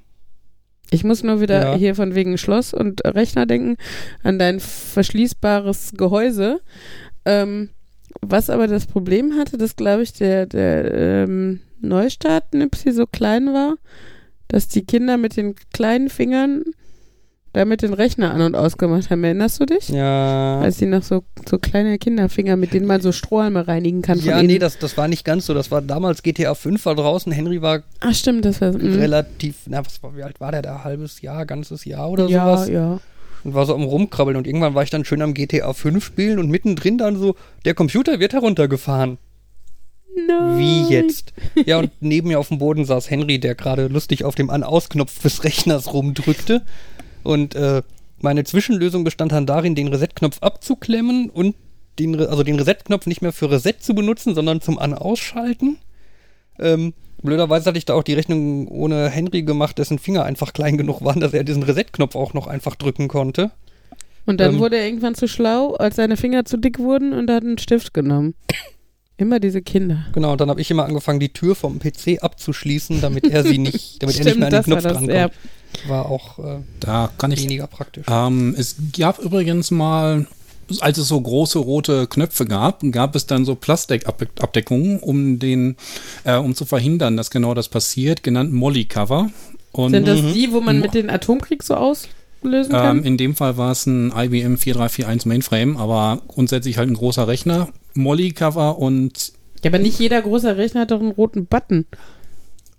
[0.91, 1.75] Ich muss nur wieder Ja.
[1.75, 3.77] hier von wegen Schloss und Rechner denken
[4.23, 6.61] an dein verschließbares Gehäuse.
[7.25, 7.69] Ähm,
[8.21, 13.75] was aber das Problem hatte, dass, glaube ich, der, der ähm, Neustart-Nipsi so klein war,
[14.47, 16.63] dass die Kinder mit den kleinen Fingern
[17.53, 19.23] damit den Rechner an- und ausgemacht haben.
[19.23, 19.89] Erinnerst du dich?
[19.89, 20.59] Ja.
[20.59, 24.19] Als die noch so, so kleine Kinderfinger, mit denen man so Strohhalme reinigen kann.
[24.19, 25.53] ja, nee, das, das war nicht ganz so.
[25.53, 27.31] Das war damals GTA 5 war draußen.
[27.31, 28.95] Henry war Ach, stimmt, das war mhm.
[28.95, 30.83] relativ, na, was war, wie alt war der da?
[30.83, 32.69] Halbes Jahr, ganzes Jahr oder Ja, sowas?
[32.69, 32.99] ja.
[33.43, 34.37] Und war so am Rumkrabbeln.
[34.37, 37.35] Und irgendwann war ich dann schön am GTA 5 spielen und mittendrin dann so,
[37.65, 39.17] der Computer wird heruntergefahren.
[40.27, 40.57] Nein.
[40.57, 41.33] Wie jetzt?
[41.65, 45.21] Ja, und neben mir auf dem Boden saß Henry, der gerade lustig auf dem An-Aus-Knopf
[45.21, 46.63] des Rechners rumdrückte.
[47.23, 47.81] Und äh,
[48.21, 51.55] meine Zwischenlösung bestand dann darin, den Reset-Knopf abzuklemmen und
[51.97, 55.77] den, Re- also den Reset-Knopf nicht mehr für Reset zu benutzen, sondern zum An-Ausschalten.
[56.59, 60.77] Ähm, blöderweise hatte ich da auch die Rechnung ohne Henry gemacht, dessen Finger einfach klein
[60.77, 63.51] genug waren, dass er diesen Reset-Knopf auch noch einfach drücken konnte.
[64.25, 64.59] Und dann Ähm.
[64.59, 67.93] wurde er irgendwann zu schlau, als seine Finger zu dick wurden und hat einen Stift
[67.93, 68.35] genommen.
[69.17, 70.05] Immer diese Kinder.
[70.13, 73.57] Genau, und dann habe ich immer angefangen, die Tür vom PC abzuschließen, damit er sie
[73.57, 75.29] nicht, damit er nicht Stimmt, mehr an den Knopf ja.
[75.87, 78.05] War auch äh, Da kann ich weniger praktisch.
[78.09, 80.27] Ähm, es gab übrigens mal,
[80.81, 85.77] als es so große rote Knöpfe gab, gab es dann so Plastikabdeckungen, um den,
[86.23, 89.29] äh, um zu verhindern, dass genau das passiert, genannt Molly-Cover.
[89.71, 92.99] Und Sind das die, wo man mit den Atomkrieg so auslösen kann?
[92.99, 97.27] ähm, in dem Fall war es ein IBM 4341 Mainframe, aber grundsätzlich halt ein großer
[97.27, 97.69] Rechner.
[97.93, 101.85] Molly-Cover und ja, aber nicht jeder große Rechner hat doch einen roten Button.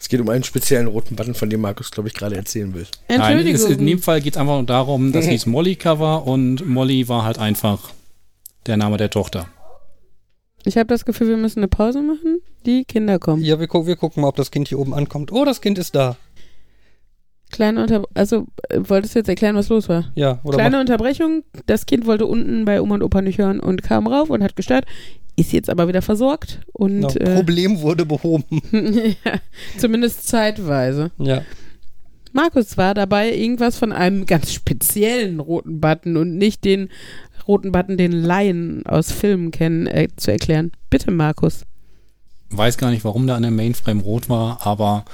[0.00, 2.86] Es geht um einen speziellen roten Button, von dem Markus, glaube ich, gerade erzählen will.
[3.10, 7.06] Nein, es, in dem Fall geht es einfach nur darum, das hieß Molly-Cover und Molly
[7.08, 7.92] war halt einfach
[8.66, 9.48] der Name der Tochter.
[10.64, 12.40] ich habe das Gefühl, wir müssen eine Pause machen.
[12.64, 13.44] Die Kinder kommen.
[13.44, 15.32] Ja, wir, gu wir gucken mal, ob das Kind hier oben ankommt.
[15.32, 16.16] Oh, das Kind ist da.
[17.50, 20.12] Kleine Unter also äh, wolltest du jetzt erklären, was los war?
[20.14, 21.42] Ja, oder Kleine Unterbrechung.
[21.66, 24.56] Das Kind wollte unten bei Oma und Opa nicht hören und kam rauf und hat
[24.56, 24.86] gestört.
[25.40, 28.60] Ist jetzt aber wieder versorgt und Genau, äh, Problem wurde behoben.
[29.24, 29.40] ja,
[29.78, 31.10] zumindest zeitweise.
[31.18, 31.42] Ja.
[32.32, 36.90] Markus war dabei, irgendwas von einem ganz speziellen roten Button und nicht den
[37.48, 40.72] roten Button, den Laien aus Filmen kennen, äh, zu erklären.
[40.90, 41.64] Bitte, Markus.
[42.50, 45.04] Weiß gar nicht, warum der an der Mainframe rot war, aber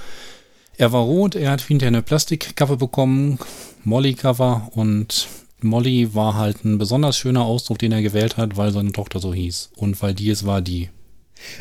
[0.77, 1.35] er war rot.
[1.35, 3.39] Er hat hinterher eine Plastikcover bekommen,
[3.85, 5.29] Molly-Cover und
[5.63, 9.33] Molly war halt ein besonders schöner Ausdruck, den er gewählt hat, weil seine Tochter so
[9.33, 10.91] hieß und weil die es war die.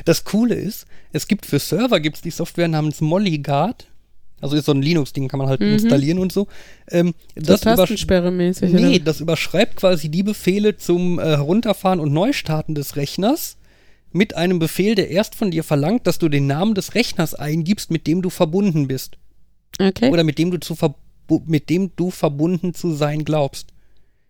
[0.05, 3.87] Das Coole ist, es gibt für Server gibt's die Software namens MollyGuard.
[4.41, 5.73] Also ist so ein Linux-Ding, kann man halt Mhm.
[5.73, 6.47] installieren und so.
[6.91, 8.69] Ähm, So das, übersch Tastensperre-mäßig.
[8.73, 8.99] nee, oder?
[8.99, 13.57] das überschreibt quasi die Befehle zum äh, Herunterfahren und Neustarten des Rechners
[14.11, 17.91] mit einem Befehl, der erst von dir verlangt, dass du den Namen des Rechners eingibst,
[17.91, 19.17] mit dem du verbunden bist.
[19.79, 20.09] Okay.
[20.11, 20.75] Oder mit dem du, zu
[21.47, 23.69] mit dem du verbunden zu sein glaubst.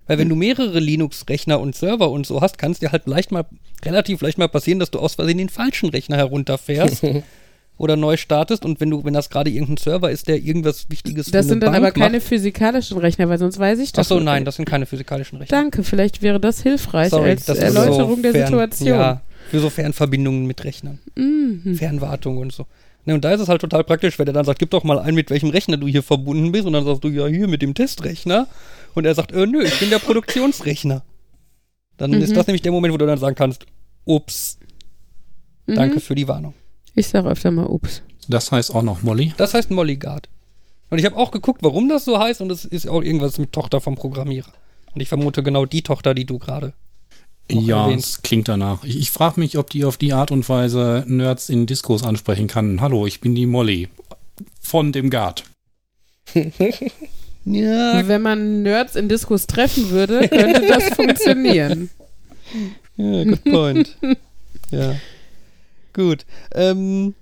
[0.07, 3.31] Weil wenn du mehrere Linux-Rechner und Server und so hast, kann es dir halt leicht
[3.31, 3.45] mal,
[3.83, 7.03] relativ leicht mal passieren, dass du aus Versehen den falschen Rechner herunterfährst
[7.77, 11.31] oder neu startest und wenn du, wenn das gerade irgendein Server ist, der irgendwas Wichtiges
[11.31, 12.27] das sind dann Bank aber keine macht.
[12.27, 14.11] physikalischen Rechner, weil sonst weiß ich das.
[14.11, 15.57] Achso, nein, das sind keine physikalischen Rechner.
[15.57, 18.99] Danke, vielleicht wäre das hilfreich Sorry, als das Erläuterung so der fern, Situation.
[18.99, 20.99] Ja, für so Fernverbindungen mit Rechnern.
[21.15, 21.75] Mhm.
[21.75, 22.65] Fernwartung und so.
[23.05, 24.97] Ne, und da ist es halt total praktisch, wenn er dann sagt, gib doch mal
[24.97, 26.65] ein, mit welchem Rechner du hier verbunden bist.
[26.65, 28.47] Und dann sagst du, ja, hier mit dem Testrechner.
[28.95, 31.03] Und er sagt, äh, nö, ich bin der Produktionsrechner.
[31.97, 32.21] Dann Mhm.
[32.21, 33.65] ist das nämlich der Moment, wo du dann sagen kannst,
[34.05, 34.57] ups,
[35.67, 35.75] Mhm.
[35.75, 36.53] danke für die Warnung.
[36.95, 38.01] Ich sag öfter mal ups.
[38.27, 39.33] Das heißt auch noch Molly.
[39.37, 40.29] Das heißt Mollyguard.
[40.89, 42.41] Und ich habe auch geguckt, warum das so heißt.
[42.41, 44.51] Und es ist auch irgendwas mit Tochter vom Programmierer.
[44.93, 46.73] Und ich vermute genau die Tochter, die du gerade
[47.51, 48.83] Ja, es klingt danach.
[48.83, 52.47] Ich, ich frage mich, ob die auf die Art und Weise Nerds in Diskos ansprechen
[52.47, 52.81] kann.
[52.81, 53.89] Hallo, ich bin die Molly
[54.61, 55.43] von dem Guard.
[57.45, 61.89] Ja, Wenn man Nerds in Diskos treffen würde, könnte das funktionieren.
[62.97, 63.97] Ja, good point.
[64.71, 64.95] ja.
[65.93, 66.25] Gut.
[66.53, 67.13] Ähm,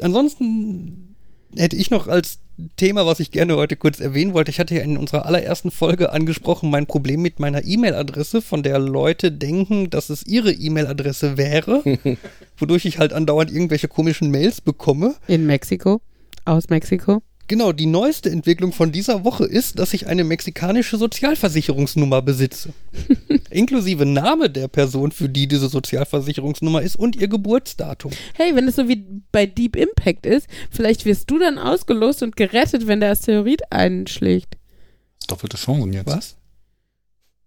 [0.00, 1.16] ansonsten
[1.56, 2.38] hätte ich noch als
[2.76, 6.12] Thema, was ich gerne heute kurz erwähnen wollte, ich hatte ja in unserer allerersten Folge
[6.12, 11.82] angesprochen, mein Problem mit meiner E-Mail-Adresse, von der Leute denken, dass es ihre E-Mail-Adresse wäre,
[12.56, 15.16] wodurch ich halt andauernd irgendwelche komischen Mails bekomme.
[15.26, 16.00] In Mexiko.
[16.44, 17.22] Aus Mexiko.
[17.48, 22.72] Genau, die neueste Entwicklung von dieser Woche ist, dass ich eine mexikanische Sozialversicherungsnummer besitze.
[23.50, 28.12] Inklusive Name der Person, für die diese Sozialversicherungsnummer ist und ihr Geburtsdatum.
[28.34, 32.36] Hey, wenn es so wie bei Deep Impact ist, vielleicht wirst du dann ausgelost und
[32.36, 34.56] gerettet, wenn der Asteroid einschlägt.
[35.28, 36.06] Doppelte Chancen jetzt.
[36.06, 36.36] Was?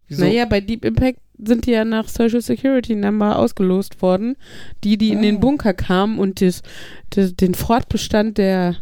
[0.07, 0.23] Wieso?
[0.23, 4.35] Naja, bei Deep Impact sind die ja nach Social Security Number ausgelost worden.
[4.83, 5.21] Die, die in Ah.
[5.21, 6.61] den Bunker kamen und das,
[7.09, 8.77] das, den Fortbestand der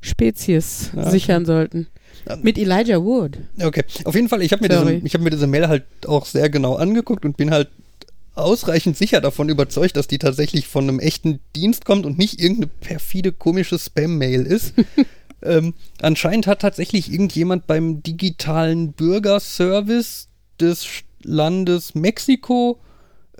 [0.00, 1.10] Spezies Ah, okay.
[1.10, 1.86] sichern sollten.
[2.42, 3.38] Mit Elijah Wood.
[3.62, 6.26] Okay, auf jeden Fall, ich habe mir, diese- ich hab mir diese Mail halt auch
[6.26, 7.68] sehr genau angeguckt und bin halt
[8.34, 12.68] ausreichend sicher davon überzeugt, dass die tatsächlich von einem echten Dienst kommt und nicht irgendeine
[12.80, 14.74] perfide, komische Spam-Mail ist.
[15.42, 20.28] ähm, anscheinend hat tatsächlich irgendjemand beim digitalen Bürgerservice
[20.60, 20.86] des
[21.22, 22.78] Landes Mexiko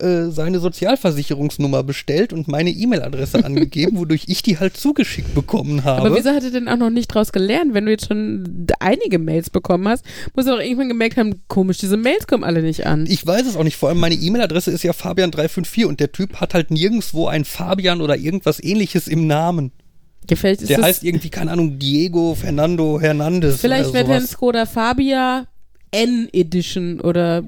[0.01, 6.01] äh, seine Sozialversicherungsnummer bestellt und meine E-Mail-Adresse angegeben, wodurch ich die halt zugeschickt bekommen habe.
[6.07, 9.19] Aber wieso hat er denn auch noch nicht draus gelernt, wenn du jetzt schon einige
[9.19, 10.05] Mails bekommen hast?
[10.35, 13.07] Muss er auch irgendwann gemerkt haben, komisch, diese Mails kommen alle nicht an.
[13.09, 13.77] Ich weiß es auch nicht.
[13.77, 18.01] Vor allem meine E-Mail-Adresse ist ja Fabian354 und der Typ hat halt nirgendwo ein Fabian
[18.01, 19.73] oder irgendwas ähnliches im Namen.
[20.29, 23.61] Ja, Der heißt irgendwie, keine Ahnung, Diego Fernando Hernandez.
[23.61, 24.27] vielleicht wird er ein.
[24.27, 25.47] Skoda Fabia
[25.91, 27.43] N Edition oder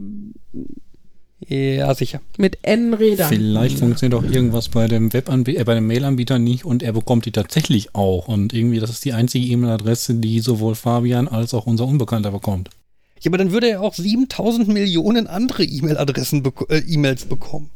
[1.49, 2.21] Ja, sicher.
[2.39, 3.29] mit N Rädern.
[3.29, 7.25] Vielleicht funktioniert auch irgendwas bei dem Webanbieter, äh, bei dem Mailanbieter nicht und er bekommt
[7.27, 8.29] die tatsächlich auch.
[8.29, 12.71] Und irgendwie, das ist die einzige E-Mail-Adresse, die sowohl Fabian als auch unser Unbekannter bekommt.
[13.21, 17.71] Ja, aber dann würde er auch 7000 Millionen andere E-Mail-Adressen, beko äh, E-Mails bekommen.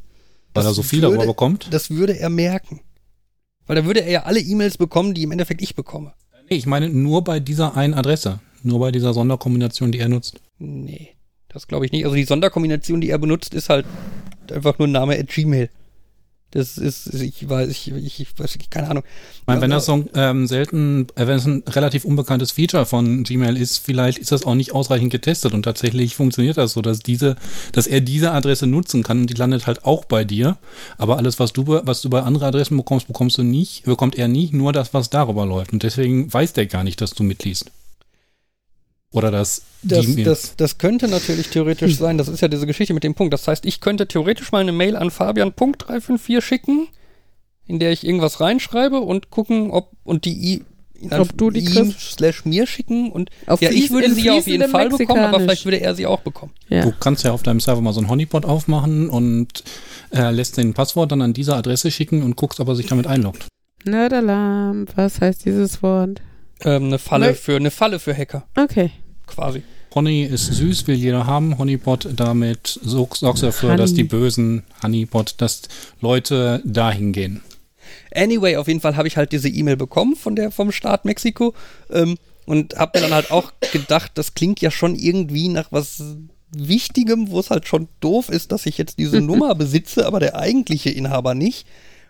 [0.54, 1.68] Weil Das er so viel würde- darüber bekommt.
[1.70, 2.80] Das würde er merken.
[3.66, 6.12] Weil da würde er ja alle E-Mails bekommen, die im Endeffekt ich bekomme.
[6.48, 8.38] Nee, ich meine nur bei dieser einen Adresse.
[8.62, 10.40] Nur bei dieser Sonderkombination, die er nutzt.
[10.58, 11.10] Nee,
[11.56, 12.04] das glaube ich nicht.
[12.04, 13.86] Also die Sonderkombination, die er benutzt, ist halt
[14.52, 15.70] einfach nur Name at Gmail.
[16.50, 19.02] Das ist, ich weiß, ich, ich, weiß, keine Ahnung.
[19.34, 23.24] Ich meine, wenn das so ähm, selten, äh, wenn es ein relativ unbekanntes Feature von
[23.24, 27.00] Gmail ist, vielleicht ist das auch nicht ausreichend getestet und tatsächlich funktioniert das so, dass
[27.00, 27.36] diese,
[27.72, 30.58] dass er diese Adresse nutzen kann und die landet halt auch bei dir.
[30.98, 34.28] Aber alles, was du, was du bei anderen Adressen bekommst, bekommst du nicht, bekommt er
[34.28, 35.72] nicht, nur das, was darüber läuft.
[35.72, 37.70] Und deswegen weiß der gar nicht, dass du mitliest.
[39.16, 42.18] Oder Das, die- das, das könnte natürlich theoretisch sein.
[42.18, 43.32] Das ist ja diese Geschichte mit dem Punkt.
[43.32, 46.88] Das heißt, ich könnte theoretisch mal eine Mail an Fabian.354 schicken
[47.68, 50.64] in der ich irgendwas reinschreibe und gucken, ob und die I
[51.10, 51.98] Ob du die ihm kriegst?
[52.12, 55.40] slash mir schicken und Auf ja, ich würde sie ja auf jeden Fall bekommen, aber
[55.40, 56.52] vielleicht würde er sie auch bekommen.
[56.68, 56.84] Ja.
[56.84, 59.64] Du kannst ja auf deinem Server mal so einen Honeypot aufmachen und
[60.12, 63.08] äh, lässt den Passwort dann an diese Adresse schicken und guckst, ob er sich damit
[63.08, 63.48] einloggt.
[63.84, 66.22] Nerdalarm, was heißt dieses Wort?
[66.64, 68.90] Ähm, eine Falle Ne- für eine Falle für Hacker, Okay.
[69.26, 69.62] Quasi.
[69.94, 71.56] Honey ist süß, will jeder haben.
[71.58, 73.78] Honeypot, damit so- sorgst du dafür, Honey.
[73.80, 75.62] dass die bösen Honeypot, dass
[76.00, 77.40] Leute dahin gehen.
[78.14, 81.54] Anyway, auf jeden Fall habe ich halt diese E-Mail bekommen von der vom Staat Mexiko
[81.90, 86.02] ähm, und habe mir dann halt auch gedacht, das klingt ja schon irgendwie nach was
[86.52, 90.36] Wichtigem, wo es halt schon doof ist, dass ich jetzt diese Nummer besitze, aber der
[90.36, 91.66] eigentliche Inhaber nicht.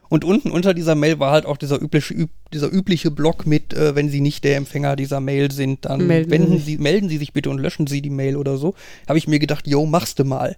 [0.09, 3.75] Und unten unter dieser Mail war halt auch dieser übliche, üb, dieser übliche Block mit,
[3.75, 6.65] äh, wenn Sie nicht der Empfänger dieser Mail sind, dann Melden Sie wenden sich.
[6.65, 8.75] Sie, melden Sie sich bitte und löschen Sie die Mail oder so.
[9.09, 10.57] Habe ich mir gedacht, yo, machst du mal.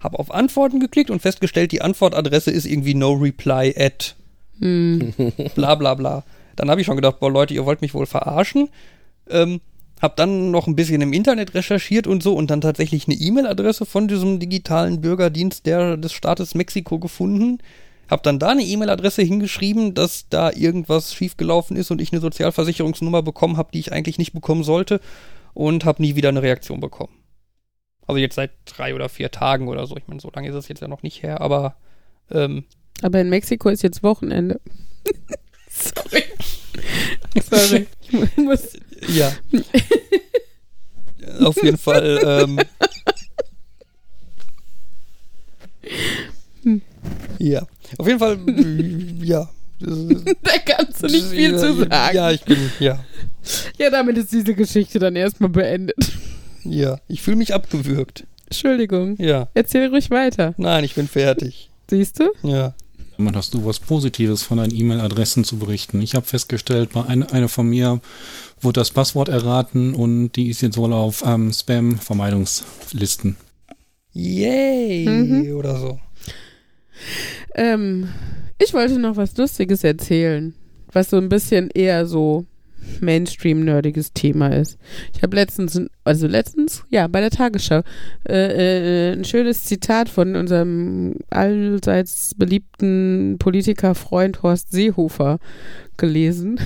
[0.00, 4.16] Hab auf Antworten geklickt und festgestellt, die Antwortadresse ist irgendwie no reply at
[4.60, 5.14] Hm.
[5.54, 6.24] bla bla bla.
[6.56, 8.68] Dann habe ich schon gedacht, boah Leute, ihr wollt mich wohl verarschen.
[9.30, 9.60] Ähm,
[10.02, 13.84] hab dann noch ein bisschen im Internet recherchiert und so und dann tatsächlich eine E-Mail-Adresse
[13.86, 17.58] von diesem digitalen Bürgerdienst der, des Staates Mexiko gefunden.
[18.10, 23.22] Hab dann da eine E-Mail-Adresse hingeschrieben, dass da irgendwas schiefgelaufen ist und ich eine Sozialversicherungsnummer
[23.22, 25.00] bekommen habe, die ich eigentlich nicht bekommen sollte
[25.54, 27.14] und habe nie wieder eine Reaktion bekommen.
[28.08, 29.96] Also jetzt seit drei oder vier Tagen oder so.
[29.96, 31.76] Ich meine, so lange ist es jetzt ja noch nicht her, aber
[32.32, 32.64] ähm,
[33.02, 34.60] Aber in Mexiko ist jetzt Wochenende.
[35.68, 36.24] Sorry.
[37.48, 37.86] Sorry.
[38.12, 38.72] Ich muss,
[39.06, 39.32] Ja.
[41.44, 42.18] Auf jeden Fall.
[42.24, 42.60] Ähm,
[47.38, 47.66] ja.
[47.98, 48.38] Auf jeden Fall.
[49.24, 49.48] Ja.
[49.80, 52.16] da kannst du nicht viel zu sagen.
[52.16, 52.58] Ja, ich bin.
[52.80, 53.02] Ja.
[53.78, 55.96] Ja, damit ist diese Geschichte dann erstmal beendet.
[56.64, 56.98] Ja.
[57.08, 58.26] Ich fühle mich abgewürgt.
[58.46, 59.16] Entschuldigung.
[59.18, 59.48] Ja.
[59.54, 60.54] Erzähl ruhig weiter.
[60.58, 61.70] Nein, ich bin fertig.
[61.88, 62.30] Siehst du?
[62.42, 62.74] Ja.
[63.16, 66.00] Damit hast du was Positives von deinen E-Mail-Adressen zu berichten.
[66.00, 68.00] Ich habe festgestellt, bei eine, eine von mir
[68.60, 73.36] wurde das Passwort erraten und die ist jetzt wohl auf ähm, Spam-Vermeidungslisten.
[74.12, 75.06] Yay.
[75.06, 75.56] Mhm.
[75.56, 76.00] Oder so.
[77.54, 78.08] Ähm,
[78.58, 80.54] ich wollte noch was Lustiges erzählen,
[80.92, 82.46] was so ein bisschen eher so
[83.00, 84.78] Mainstream-nerdiges Thema ist.
[85.14, 87.82] Ich habe letztens, also letztens, ja, bei der Tagesschau,
[88.28, 95.38] äh, äh, ein schönes Zitat von unserem allseits beliebten Politikerfreund Horst Seehofer
[95.96, 96.58] gelesen.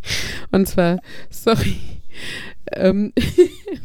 [0.50, 1.00] Und zwar,
[1.30, 1.76] sorry,
[2.72, 3.12] ähm,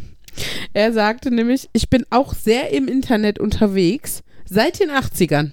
[0.74, 5.52] er sagte nämlich, ich bin auch sehr im Internet unterwegs, seit den 80ern.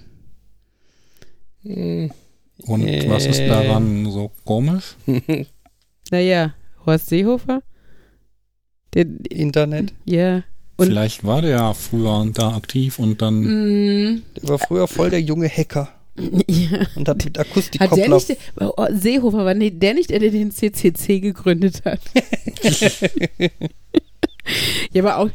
[1.65, 3.09] Und Äh.
[3.09, 4.95] was ist daran so komisch?
[6.11, 6.53] Naja,
[6.85, 7.61] Horst Seehofer?
[8.93, 9.91] Der, Internet.
[10.05, 10.43] ja.
[10.77, 15.09] Und- Vielleicht war der ja früher da aktiv und dann Mm, Der war früher voll
[15.09, 15.89] der junge Hacker
[16.47, 16.85] ja.
[16.95, 17.37] und hat mit
[17.79, 21.99] Hat der nicht, oh, Seehofer war nee, der nicht der, der den CCC gegründet hat?
[24.91, 25.29] ja, aber auch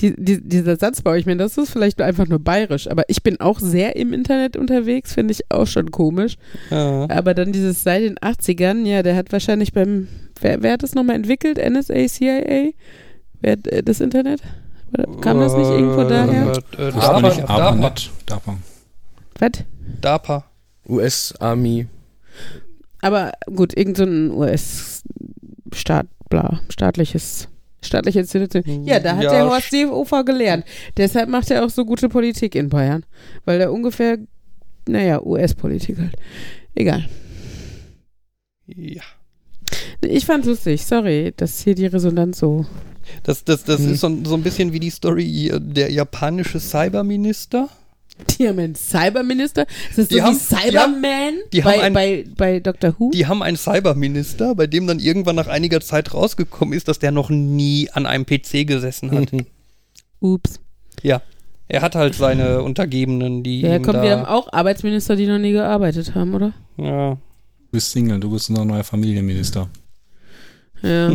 [0.00, 3.40] die, die, dieser Satzbau, ich meine, das ist vielleicht einfach nur bayerisch, aber ich bin
[3.40, 6.36] auch sehr im Internet unterwegs, finde ich auch schon komisch.
[6.70, 7.08] Ja.
[7.10, 10.08] Aber dann dieses seit den 80ern, ja, der hat wahrscheinlich beim,
[10.40, 11.58] wer, wer hat das nochmal entwickelt?
[11.58, 12.70] NSA, CIA?
[13.40, 14.42] Wer hat äh, das Internet?
[14.92, 16.52] Oder Kam das nicht irgendwo daher?
[16.78, 18.10] Äh, äh, wusste DARPA, nicht, DARPA.
[18.26, 18.58] DARPA.
[19.38, 19.50] Was?
[20.00, 20.44] DARPA.
[20.88, 21.86] US-Army.
[23.00, 27.48] Aber gut, irgend so ein US-Staat, bla, staatliches,
[27.82, 28.84] staatliche Institution.
[28.84, 30.64] Ja, da hat Ja, der Horst Seehofer gelernt.
[30.96, 33.04] Deshalb macht er auch so gute Politik in Bayern.
[33.44, 34.18] Weil er ungefähr,
[34.88, 36.14] naja, US-Politik halt.
[36.74, 37.06] Egal.
[38.66, 39.02] Ja.
[40.02, 42.66] Ich fand's lustig, sorry, dass hier die Resonanz so.
[43.22, 43.92] Das, das, das Hm.
[43.92, 47.68] ist so, so ein bisschen wie die Story äh, der japanische Cyberminister.
[48.38, 49.66] Die haben einen Cyberminister.
[49.90, 52.94] Ist das Die so haben- wie Cyberman die haben bei, ein- bei, bei Dr.
[52.98, 53.10] Who?
[53.12, 57.10] Die haben einen Cyberminister, bei dem dann irgendwann nach einiger Zeit rausgekommen ist, dass der
[57.12, 59.28] noch nie an einem PC gesessen hat.
[60.20, 60.60] Ups.
[61.02, 61.22] ja.
[61.72, 63.60] Er hat halt seine Untergebenen, die.
[63.60, 66.52] Ja, ihm komm, da, wir haben auch Arbeitsminister, die noch nie gearbeitet haben, oder?
[66.76, 67.12] Ja.
[67.12, 67.18] Du
[67.70, 69.68] bist Single, du bist unser neuer Familienminister.
[70.82, 71.12] Ja.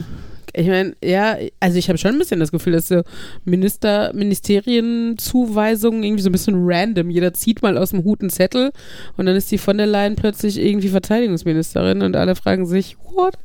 [0.58, 3.02] Ich meine, ja, also ich habe schon ein bisschen das Gefühl, dass so
[3.44, 7.10] Minister, Ministerienzuweisungen irgendwie so ein bisschen random.
[7.10, 8.72] Jeder zieht mal aus dem Hut einen Zettel
[9.18, 13.36] und dann ist die von der Leyen plötzlich irgendwie Verteidigungsministerin und alle fragen sich, what?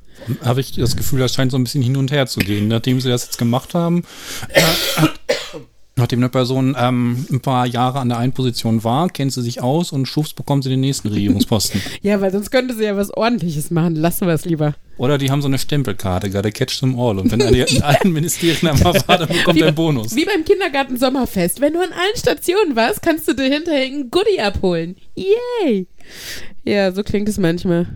[0.44, 2.68] Habe ich das Gefühl, das scheint so ein bisschen hin und her zu gehen.
[2.68, 4.04] Nachdem sie das jetzt gemacht haben,
[4.50, 4.60] äh,
[6.00, 9.62] Nachdem eine Person ähm, ein paar Jahre an der einen Position war, kennt sie sich
[9.62, 11.80] aus und schubst bekommt sie den nächsten Regierungsposten.
[12.02, 13.94] Ja, weil sonst könnte sie ja was ordentliches machen.
[13.94, 14.74] Lassen wir es lieber.
[14.96, 17.18] Oder die haben so eine Stempelkarte, gotta catch them all.
[17.18, 20.14] Und wenn eine in allen Ministerien einmal war, dann bekommt er einen Bonus.
[20.16, 21.60] Wie beim Kindergarten Sommerfest.
[21.60, 24.96] Wenn du an allen Stationen warst, kannst du dir hinterher ein Goodie abholen.
[25.14, 25.86] Yay!
[26.64, 27.86] Ja, so klingt es manchmal.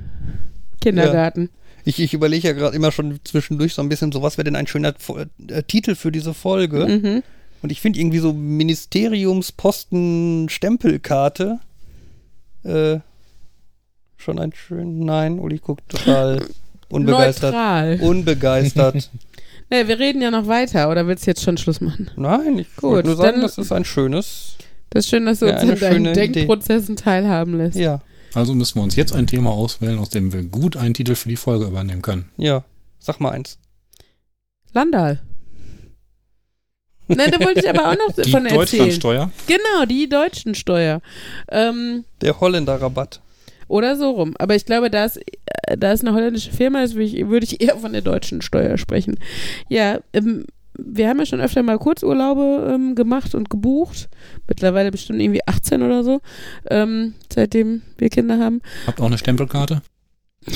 [0.80, 1.50] Kindergarten.
[1.84, 4.56] Ich, ich überlege ja gerade immer schon zwischendurch so ein bisschen, so was wäre denn
[4.56, 6.86] ein schöner Fo- äh, Titel für diese Folge.
[6.86, 7.22] Mhm.
[7.64, 11.60] Und ich finde irgendwie so Ministeriumsposten Stempelkarte
[12.62, 12.98] äh,
[14.18, 14.98] schon ein schön.
[14.98, 16.44] Nein, Uli guckt total
[16.90, 17.54] unbegeistert.
[17.54, 17.98] Neutral.
[18.02, 19.08] Unbegeistert.
[19.70, 20.90] Nee, wir reden ja noch weiter.
[20.90, 22.10] Oder willst du jetzt schon Schluss machen?
[22.16, 24.56] Nein, ich Gut, nur sagen, dann- das ist ein schönes.
[24.90, 26.28] Das ist schön, dass du Ja, uns an deinen schöne Idee.
[26.28, 27.78] Denkprozessen teilhaben lässt.
[27.78, 28.02] Ja,
[28.34, 31.30] Also müssen wir uns jetzt ein Thema auswählen, aus dem wir gut einen Titel für
[31.30, 32.26] die Folge übernehmen können.
[32.36, 32.62] ja.
[32.98, 33.56] Sag mal eins.
[34.74, 35.22] Landal.
[37.08, 38.60] Nein, da wollte ich aber auch noch Die von erzählen.
[38.60, 39.30] Deutschlandsteuer.
[39.46, 41.00] Genau, die deutschen Steuer.
[41.50, 43.20] Ähm, Der Holländer-Rabatt.
[43.68, 44.34] oder so rum.
[44.38, 47.44] Aber ich glaube, da es, äh, da es eine holländische Firma ist, würde ich, würde
[47.44, 49.18] ich eher von der deutschen Steuer sprechen.
[49.68, 54.08] Ja, ähm, wir haben ja schon öfter mal Kurzurlaube ähm, gemacht und gebucht.
[54.48, 56.20] Mittlerweile bestimmt irgendwie 18 oder so,
[56.68, 58.60] ähm, seitdem wir Kinder haben.
[58.86, 59.82] Habt auch eine Stempelkarte?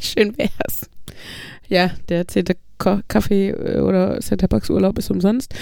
[0.00, 0.88] Schön wär's.
[1.68, 2.60] Ja, der zehnte Ko
[3.08, 5.54] Kaffee äh, oder Centerparks Urlaub ist umsonst.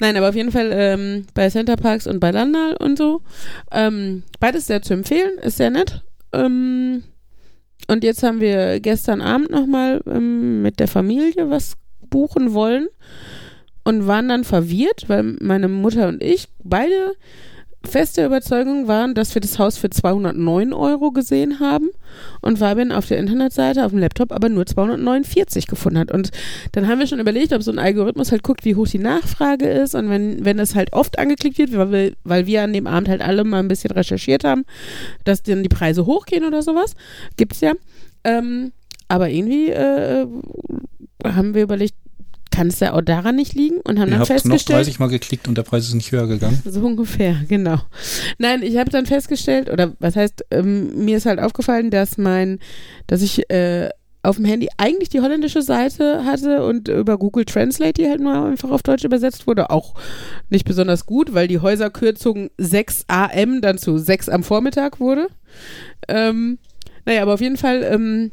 [0.00, 3.22] Nein, aber auf jeden Fall ähm, bei Centerparks und bei Landal und so.
[3.72, 6.02] Ähm, beides sehr zu empfehlen, ist sehr nett.
[6.32, 7.04] Ähm,
[7.88, 11.74] und jetzt haben wir gestern Abend nochmal ähm, mit der Familie was
[12.08, 12.88] buchen wollen
[13.84, 17.12] und waren dann verwirrt, weil meine Mutter und ich beide
[17.86, 21.90] feste Überzeugung waren, dass wir das Haus für 209 Euro gesehen haben
[22.40, 26.10] und Fabian auf der Internetseite, auf dem Laptop aber nur 249 gefunden hat.
[26.10, 26.30] Und
[26.72, 29.68] dann haben wir schon überlegt, ob so ein Algorithmus halt guckt, wie hoch die Nachfrage
[29.68, 32.86] ist und wenn, wenn das halt oft angeklickt wird, weil wir, weil wir an dem
[32.86, 34.64] Abend halt alle mal ein bisschen recherchiert haben,
[35.24, 36.94] dass dann die Preise hochgehen oder sowas,
[37.36, 37.72] gibt's ja.
[38.24, 38.72] Ähm,
[39.08, 40.26] aber irgendwie äh,
[41.24, 41.94] haben wir überlegt,
[42.54, 45.48] kann es ja auch daran nicht liegen und haben dann noch festgestellt, 30 Mal geklickt
[45.48, 46.62] und der Preis ist nicht höher gegangen.
[46.68, 47.78] so ungefähr, genau.
[48.38, 52.60] Nein, ich habe dann festgestellt, oder was heißt, ähm, mir ist halt aufgefallen, dass mein,
[53.08, 53.88] dass ich äh,
[54.22, 58.46] auf dem Handy eigentlich die holländische Seite hatte und über Google Translate die halt nur
[58.46, 59.70] einfach auf Deutsch übersetzt wurde.
[59.70, 59.94] Auch
[60.48, 65.26] nicht besonders gut, weil die Häuserkürzung 6 am dann zu 6 am Vormittag wurde.
[66.08, 66.58] Ähm,
[67.04, 68.30] naja, aber auf jeden Fall ähm,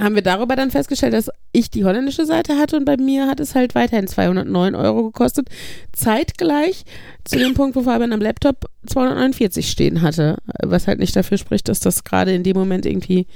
[0.00, 3.40] haben wir darüber dann festgestellt, dass ich die holländische Seite hatte und bei mir hat
[3.40, 5.48] es halt weiterhin 209 Euro gekostet.
[5.92, 6.84] Zeitgleich
[7.24, 11.68] zu dem Punkt, wo Fabian am Laptop 249 stehen hatte, was halt nicht dafür spricht,
[11.68, 13.26] dass das gerade in dem Moment irgendwie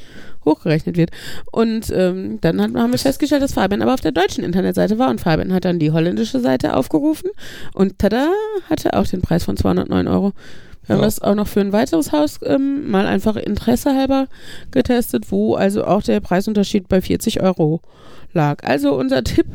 [0.45, 1.11] hochgerechnet wird.
[1.51, 5.11] Und ähm, dann hat, haben wir festgestellt, dass Fabian aber auf der deutschen Internetseite war
[5.11, 7.31] und Fabian hat dann die holländische Seite aufgerufen
[7.75, 8.29] und tada,
[8.69, 10.33] hatte auch den Preis von 209 Euro.
[10.87, 11.07] Wir haben Ja.
[11.07, 14.27] das auch noch für ein weiteres Haus ähm, mal einfach Interesse halber
[14.71, 17.81] getestet, wo also auch der Preisunterschied bei 40 Euro
[18.33, 18.63] lag.
[18.65, 19.47] Also unser Tipp,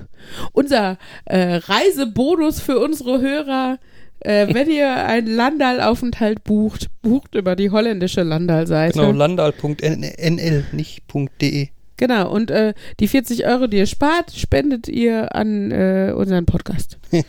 [0.53, 3.77] unser äh, Reisebonus für unsere Hörer,
[4.21, 8.99] äh, wenn ihr einen Landal-Aufenthalt bucht, bucht über die holländische Landal-Seite.
[8.99, 11.03] Genau, landal.nl, nicht
[11.41, 11.69] .de.
[11.99, 16.97] Genau, und äh, die 40 Euro, die ihr spart, spendet ihr an äh, unseren Podcast.
[17.11, 17.25] in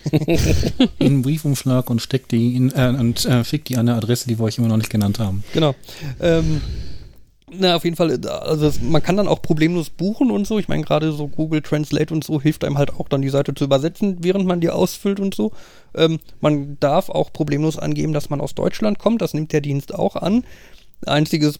[1.00, 4.38] einen Briefumschlag und steckt die in, äh, und äh, schickt die an eine Adresse, die
[4.38, 5.42] wir euch immer noch nicht genannt haben.
[5.54, 5.74] Genau.
[6.20, 6.60] Ähm,
[7.52, 10.60] na, auf jeden Fall, äh, also es, man kann dann auch problemlos buchen und so.
[10.60, 13.52] Ich meine, gerade so Google Translate und so hilft einem halt auch dann die Seite
[13.54, 15.50] zu übersetzen, während man die ausfüllt und so.
[15.96, 19.20] Ähm, man darf auch problemlos angeben, dass man aus Deutschland kommt.
[19.20, 20.44] Das nimmt der Dienst auch an.
[21.04, 21.58] Einziges,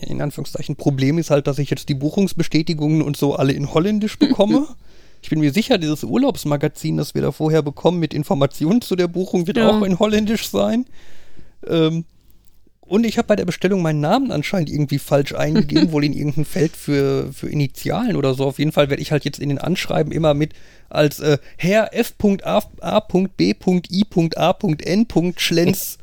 [0.00, 4.18] in Anführungszeichen, Problem ist halt, dass ich jetzt die Buchungsbestätigungen und so alle in Holländisch
[4.18, 4.66] bekomme.
[5.20, 9.08] Ich bin mir sicher, dieses Urlaubsmagazin, das wir da vorher bekommen mit Informationen zu der
[9.08, 9.68] Buchung, wird Ja.
[9.68, 10.86] auch in Holländisch sein.
[11.66, 12.04] Ähm,
[12.82, 16.44] und ich habe bei der Bestellung meinen Namen anscheinend irgendwie falsch eingegeben, wohl in irgendein
[16.44, 18.44] Feld für, für Initialen oder so.
[18.46, 20.52] Auf jeden Fall werde ich halt jetzt in den Anschreiben immer mit
[20.88, 22.64] als äh, Herr F.A.B.I.A.N.
[25.36, 25.97] Schlenz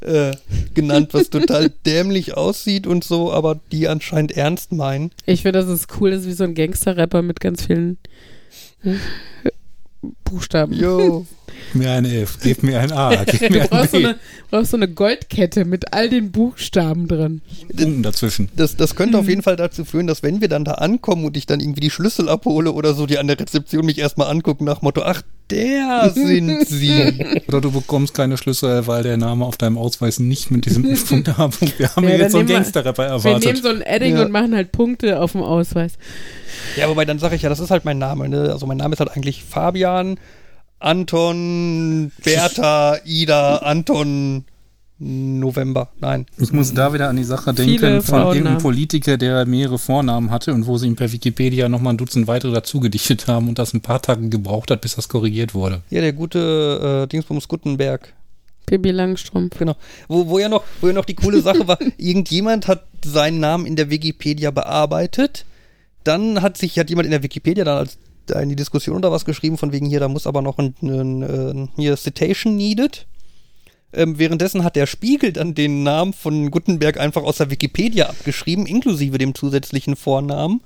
[0.00, 0.32] äh,
[0.74, 5.10] genannt, was total dämlich aussieht und so, aber die anscheinend ernst meinen.
[5.26, 7.98] Ich finde, dass es cool ist, wie so ein Gangster-Rapper mit ganz vielen
[8.82, 8.96] äh,
[10.24, 10.74] Buchstaben.
[10.74, 11.26] Jo.
[11.72, 14.16] Gib mir eine F, gib mir ein A, gib Du mir ein brauchst so, eine,
[14.50, 17.40] brauchst so eine Goldkette mit all den Buchstaben drin.
[17.68, 18.48] Punkten dazwischen.
[18.56, 21.36] Das, das könnte auf jeden Fall dazu führen, dass wenn wir dann da ankommen und
[21.36, 24.64] ich dann irgendwie die Schlüssel abhole oder so, die an der Rezeption mich erstmal angucken
[24.64, 27.42] nach Motto, ach, der sind sie.
[27.48, 31.28] Oder du bekommst keine Schlüssel, weil der Name auf deinem Ausweis nicht mit diesem Punkt
[31.28, 31.48] A.
[31.48, 31.78] Punkt.
[31.78, 33.62] Wir haben Ja, jetzt so einen Gangster-Rapper Wir nehmen erwartet.
[33.62, 34.22] so ein Edding Ja.
[34.22, 35.94] und machen halt Punkte auf dem Ausweis.
[36.76, 38.28] Ja, wobei dann sage ich ja, das ist halt mein Name.
[38.28, 38.50] Ne?
[38.52, 40.18] Also mein Name ist halt eigentlich Fabian,
[40.84, 44.44] Anton, Bertha, Ida, Anton,
[44.98, 45.88] November.
[45.98, 46.26] Nein.
[46.38, 50.52] Ich muss da wieder an die Sache denken von irgendeinem Politiker, der mehrere Vornamen hatte
[50.52, 53.72] und wo sie ihm per Wikipedia nochmal ein Dutzend weitere dazu gedichtet haben und das
[53.72, 55.80] ein paar Tage gebraucht hat, bis das korrigiert wurde.
[55.88, 58.12] Ja, der gute äh, Dingsbums Gutenberg.
[58.66, 59.58] Pippi Langstrumpf.
[59.58, 59.76] Genau.
[60.08, 63.64] Wo, wo, ja noch, wo ja noch die coole Sache war, irgendjemand hat seinen Namen
[63.64, 65.46] in der Wikipedia bearbeitet.
[66.04, 67.96] Dann hat sich, hat jemand in der Wikipedia dann als
[68.26, 70.74] da in die Diskussion oder was geschrieben, von wegen hier, da muss aber noch ein,
[70.82, 73.06] ein, ein hier Citation needed.
[73.92, 78.66] Ähm, währenddessen hat der Spiegel dann den Namen von Gutenberg einfach aus der Wikipedia abgeschrieben,
[78.66, 80.62] inklusive dem zusätzlichen Vornamen,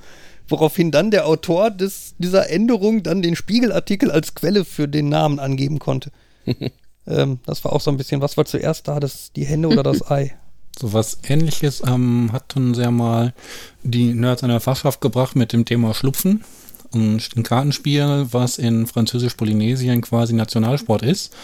[0.49, 5.39] woraufhin dann der Autor des, dieser Änderung dann den Spiegelartikel als Quelle für den Namen
[5.39, 6.11] angeben konnte.
[7.07, 9.83] ähm, das war auch so ein bisschen, was war zuerst da, das, die Hände oder
[9.83, 10.35] das Ei?
[10.79, 13.35] So was ähnliches ähm, hat uns ja mal
[13.83, 16.45] die Nerds an der Fachschaft gebracht mit dem Thema Schlupfen.
[16.95, 21.35] Ein Kartenspiel, was in Französisch-Polynesien quasi Nationalsport ist.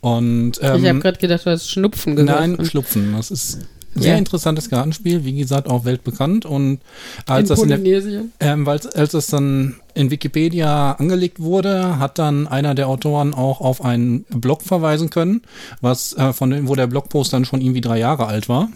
[0.00, 2.40] Und ich habe ähm, gerade gedacht, du hast Schnupfen gesagt.
[2.40, 3.12] nein, Und Schlupfen.
[3.16, 3.60] Das ist
[3.94, 4.18] ein sehr Ja.
[4.18, 6.44] interessantes Kartenspiel, wie gesagt, auch weltbekannt.
[6.44, 6.80] Und
[7.26, 12.18] als in das in der, ähm, weil als es dann in Wikipedia angelegt wurde, hat
[12.18, 15.42] dann einer der Autoren auch auf einen Blog verweisen können,
[15.80, 18.68] was äh, von dem, wo der Blogpost dann schon irgendwie drei Jahre alt war.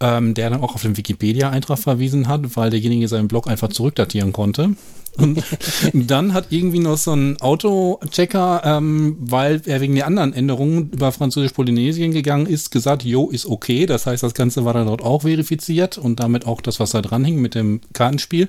[0.00, 4.32] Ähm, der dann auch auf den Wikipedia-Eintrag verwiesen hat, weil derjenige seinen Blog einfach zurückdatieren
[4.32, 4.70] konnte.
[5.16, 5.42] Und
[5.92, 11.12] dann hat irgendwie noch so ein Autochecker, ähm, weil er wegen der anderen Änderungen über
[11.12, 13.86] Französisch-Polynesien gegangen ist, gesagt, jo, ist okay.
[13.86, 17.02] Das heißt, das Ganze war dann dort auch verifiziert und damit auch das, was da
[17.02, 18.48] dran hing mit dem Kartenspiel.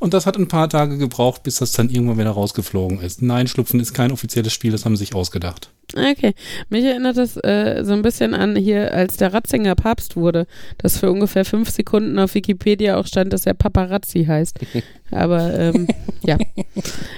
[0.00, 3.22] Und das hat ein paar Tage gebraucht, bis das dann irgendwann wieder rausgeflogen ist.
[3.22, 5.70] Nein, Schlupfen ist kein offizielles Spiel, das haben sie sich ausgedacht.
[5.94, 6.34] Okay.
[6.70, 10.46] Mich erinnert das äh, so ein bisschen an hier, als der Ratzinger Papst wurde,
[10.78, 14.58] dass für ungefähr fünf Sekunden auf Wikipedia auch stand, dass er Paparazzi heißt.
[15.10, 15.86] Aber ähm,
[16.22, 16.38] ja.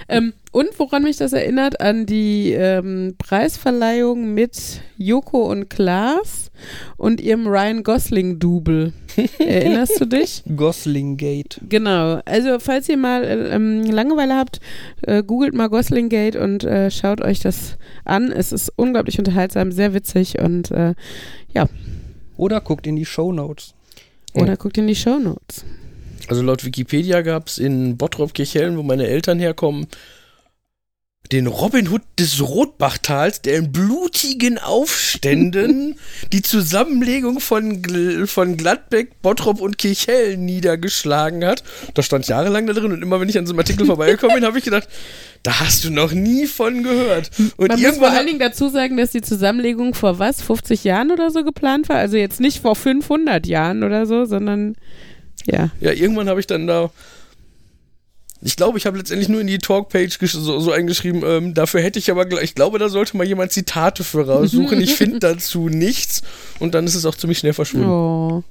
[0.09, 6.51] Ähm, und woran mich das erinnert, an die ähm, Preisverleihung mit Joko und Klaas
[6.97, 8.93] und ihrem Ryan Gosling-Double.
[9.39, 10.43] Erinnerst du dich?
[10.57, 11.61] Gosling Gate.
[11.69, 12.21] Genau.
[12.25, 14.61] Also, falls ihr mal äh, ähm, Langeweile habt,
[15.03, 18.31] äh, googelt mal Gosling Gate und äh, schaut euch das an.
[18.31, 20.95] Es ist unglaublich unterhaltsam, sehr witzig und äh,
[22.37, 23.75] Oder guckt in die Show Notes.
[24.35, 25.65] oder guckt in die Show Notes.
[26.29, 29.87] Also laut Wikipedia gab es in Bottrop-Kirchhellen, wo meine Eltern herkommen,
[31.33, 35.97] den Robin Hood des Rotbachtals, der in blutigen Aufständen
[36.33, 41.65] die Zusammenlegung von, Gl von Gladbeck, Bottrop und Kirchhellen niedergeschlagen hat.
[41.95, 44.45] Das stand jahrelang da drin und immer wenn ich an so einem Artikel vorbeigekommen bin,
[44.45, 44.87] habe ich gedacht,
[45.43, 47.31] da hast du noch nie von gehört.
[47.57, 51.11] Und Man muss vor allen Dingen dazu sagen, dass die Zusammenlegung vor was, 50 Jahren
[51.11, 51.97] oder so geplant war?
[51.97, 54.75] Also jetzt nicht vor 500 Jahren oder so, sondern
[55.47, 55.71] ja.
[55.81, 56.91] Ja, irgendwann habe ich dann da.
[58.41, 61.99] Ich glaube, ich habe letztendlich nur in die Talkpage so, so eingeschrieben, ähm, dafür hätte
[61.99, 64.83] ich aber, ich glaube, da sollte mal jemand Zitate für raussuchen.
[64.83, 66.23] Ich finde dazu nichts
[66.59, 67.89] und dann ist es auch ziemlich schnell verschwunden.
[67.89, 68.45] Oh.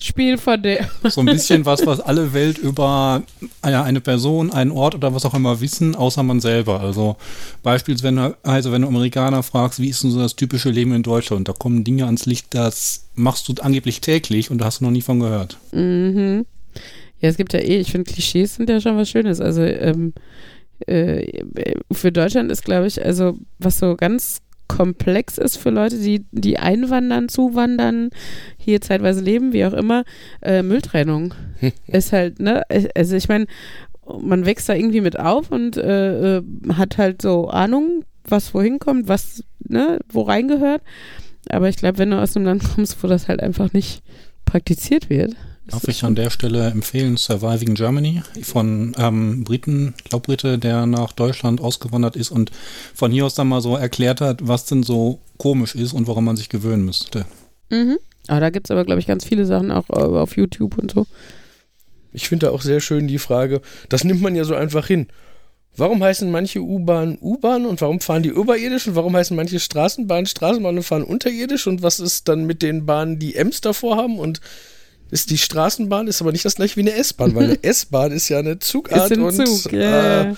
[0.00, 0.88] Spiel vor der.
[1.08, 3.22] So ein bisschen was, was alle Welt über
[3.64, 6.80] ja, eine Person, einen Ort oder was auch immer wissen, außer man selber.
[6.80, 7.16] Also
[7.62, 11.48] beispielsweise, also wenn du Amerikaner fragst, wie ist denn so das typische Leben in Deutschland,
[11.48, 14.90] da kommen Dinge ans Licht, das machst du angeblich täglich und da hast du noch
[14.90, 15.58] nie von gehört.
[15.72, 16.46] Mhm.
[17.20, 19.40] Ja, es gibt ja eh, ich finde, Klischees sind ja schon was Schönes.
[19.40, 20.12] Also ähm,
[20.86, 21.44] äh,
[21.92, 24.42] für Deutschland ist, glaube ich, also was so ganz
[24.74, 28.10] komplex ist für Leute, die, die einwandern, zuwandern,
[28.56, 30.04] hier zeitweise leben, wie auch immer,
[30.42, 31.32] äh, Mülltrennung
[31.86, 32.64] ist halt, ne,
[32.96, 33.46] also ich meine,
[34.20, 38.80] man wächst da irgendwie mit auf und äh, äh, hat halt so Ahnung, was wohin
[38.80, 40.82] kommt, was, ne, wo reingehört.
[41.50, 44.02] Aber ich glaube, wenn du aus einem Land kommst, wo das halt einfach nicht
[44.44, 45.36] praktiziert wird.
[45.66, 50.84] Darf ich an der Stelle empfehlen Surviving Germany von ähm, Briten, ich glaube Brite, der
[50.86, 52.50] nach Deutschland ausgewandert ist und
[52.94, 56.24] von hier aus dann mal so erklärt hat, was denn so komisch ist und woran
[56.24, 57.24] man sich gewöhnen müsste.
[57.70, 57.98] Mhm.
[58.26, 60.92] Aber da gibt es aber, glaube ich, ganz viele Sachen auch äh, auf YouTube und
[60.92, 61.06] so.
[62.12, 65.08] Ich finde da auch sehr schön die Frage, das nimmt man ja so einfach hin.
[65.76, 70.26] Warum heißen manche U-Bahnen U-Bahn und warum fahren die überirdisch und warum heißen manche Straßenbahnen
[70.26, 74.18] Straßenbahnen und fahren unterirdisch und was ist dann mit den Bahnen, die Ems davor haben
[74.18, 74.40] und
[75.14, 78.28] ist die Straßenbahn ist aber nicht das gleiche wie eine S-Bahn, weil eine S-Bahn ist
[78.28, 80.22] ja eine Zugart Ist ein und Zug, ja.
[80.22, 80.34] äh,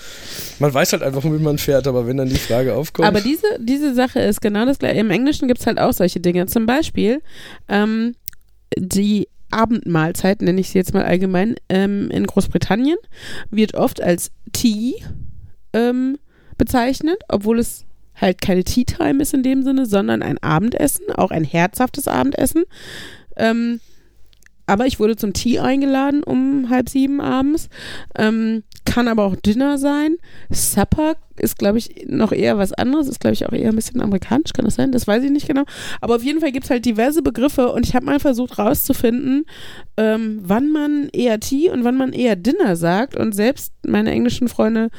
[0.59, 3.07] man weiß halt einfach, womit man fährt, aber wenn dann die Frage aufkommt.
[3.07, 4.99] Aber diese, diese Sache ist genau das gleiche.
[4.99, 6.45] Im Englischen gibt es halt auch solche Dinge.
[6.45, 7.23] Zum Beispiel
[7.67, 8.13] ähm,
[8.77, 12.97] die Abendmahlzeit, nenne ich sie jetzt mal allgemein, ähm, in Großbritannien
[13.49, 14.93] wird oft als Tea
[15.73, 16.19] ähm,
[16.59, 21.31] bezeichnet, obwohl es halt keine Tea Time ist in dem Sinne, sondern ein Abendessen, auch
[21.31, 22.65] ein herzhaftes Abendessen.
[23.37, 23.79] Ähm,
[24.67, 27.69] aber ich wurde zum Tee eingeladen um halb sieben abends.
[28.17, 30.17] Ähm, kann aber auch Dinner sein.
[30.49, 33.07] Supper ist, glaube ich, noch eher was anderes.
[33.07, 34.53] Ist, glaube ich, auch eher ein bisschen amerikanisch.
[34.53, 34.91] Kann das sein?
[34.91, 35.63] Das weiß ich nicht genau.
[36.01, 39.45] Aber auf jeden Fall gibt es halt diverse Begriffe und ich habe mal versucht rauszufinden,
[39.95, 43.15] ähm, wann man eher Tea und wann man eher Dinner sagt.
[43.15, 44.89] Und selbst meine englischen Freunde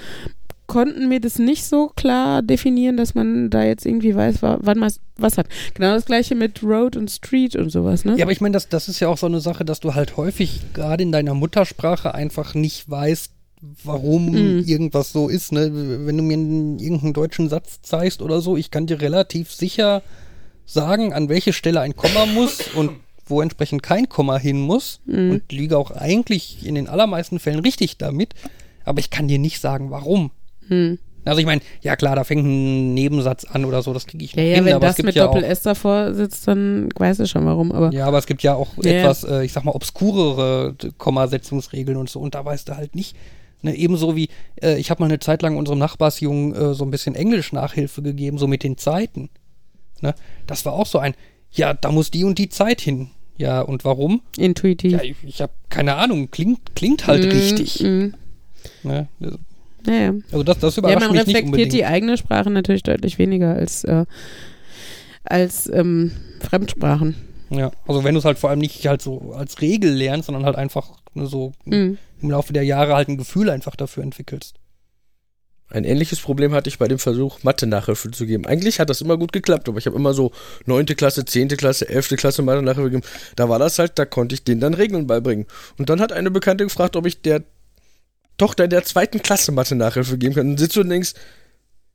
[0.69, 4.79] konnten mir das nicht so klar definieren, dass man da jetzt irgendwie weiß, wa- wann
[4.79, 5.49] man was hat.
[5.75, 8.17] Genau das gleiche mit Road und Street und sowas, ne?
[8.17, 10.17] Ja, aber ich meine, das, das ist ja auch so eine Sache, dass du halt
[10.17, 13.33] häufig gerade in deiner Muttersprache einfach nicht weißt,
[13.83, 14.63] warum Mhm.
[14.65, 15.51] irgendwas so ist.
[15.51, 15.71] Ne?
[16.07, 20.03] Wenn du mir einen, irgendeinen deutschen Satz zeigst oder so, ich kann dir relativ sicher
[20.67, 22.93] sagen, an welche Stelle ein Komma muss und
[23.27, 25.31] wo entsprechend kein Komma hin muss Mhm.
[25.33, 28.35] und liege auch eigentlich in den allermeisten Fällen richtig damit,
[28.85, 30.31] aber ich kann dir nicht sagen, warum.
[30.69, 30.99] Hm.
[31.25, 34.33] Also ich meine, ja klar, da fängt ein Nebensatz an oder so, das kriege ich
[34.35, 36.49] Ja, ja, hin, wenn aber es das gibt mit ja Doppel auch, S davor sitzt,
[36.49, 39.45] dann weißt du schon warum, aber Ja, aber es gibt ja auch Ja, etwas, äh,
[39.45, 42.21] ich sag mal, obskurere d- Kommasetzungsregeln und so.
[42.21, 43.15] Und da weißt du halt nicht.
[43.61, 44.29] Ne, ebenso wie,
[44.63, 48.39] äh, ich habe mal eine Zeit lang unserem Nachbarsjungen äh, so ein bisschen Englisch-Nachhilfe gegeben,
[48.39, 49.29] so mit den Zeiten.
[50.01, 50.15] Ne?
[50.47, 51.15] Das war auch so ein,
[51.51, 53.11] ja, da muss die und die Zeit hin.
[53.37, 54.23] Ja, und warum?
[54.37, 54.93] intuitiv.
[54.93, 57.81] Ja, ich, ich habe keine Ahnung, klingt, klingt halt Mm, richtig.
[57.83, 58.07] mm.
[58.85, 59.09] Ne?
[59.89, 60.15] Naja.
[60.31, 61.73] Also das, das Ja, überrascht man mich nicht reflektiert unbedingt.
[61.73, 64.05] die eigene Sprache natürlich deutlich weniger als, äh,
[65.25, 67.17] als ähm, Fremdsprachen.
[67.51, 70.45] Ja, also wenn du es halt vor allem nicht halt so als Regel lernst, sondern
[70.45, 71.99] halt einfach so Mhm.
[72.21, 74.57] im Laufe der Jahre halt ein Gefühl einfach dafür entwickelst.
[75.71, 78.47] Ein ähnliches Problem hatte ich bei dem Versuch, Mathe-Nachhilfe zu geben.
[78.47, 80.33] Eigentlich hat das immer gut geklappt, aber ich habe immer so
[80.65, 83.07] neunte Klasse, zehnte Klasse, elfte Klasse Mathe-Nachhilfe gegeben.
[83.37, 85.47] Da war das halt, da konnte ich denen dann Regeln beibringen.
[85.79, 87.43] Und dann hat eine Bekannte gefragt, ob ich der
[88.39, 90.51] Tochter der zweiten Klasse Mathe-Nachhilfe geben kann.
[90.51, 91.15] Und sitzt du und denkst,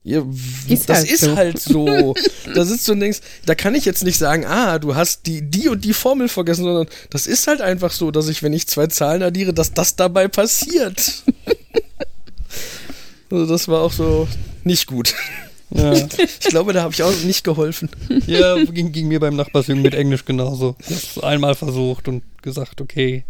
[0.04, 0.22] ja,
[0.68, 1.36] Ist das halt ist so.
[1.36, 2.14] halt so.
[2.54, 5.50] da sitzt du und denkst, da kann ich jetzt nicht sagen, ah, du hast die,
[5.50, 8.68] die und die Formel vergessen, sondern das ist halt einfach so, dass ich, wenn ich
[8.68, 11.24] zwei Zahlen addiere, dass das dabei passiert.
[13.32, 14.28] Also das war auch so
[14.64, 15.16] nicht gut.
[15.72, 15.94] Ja.
[16.20, 17.90] Ich glaube, da habe ich auch nicht geholfen.
[18.28, 20.76] Ja, ging, ging mir beim Nachbarsjungen mit Englisch genauso.
[20.88, 23.24] Ich hab's einmal versucht und gesagt, okay,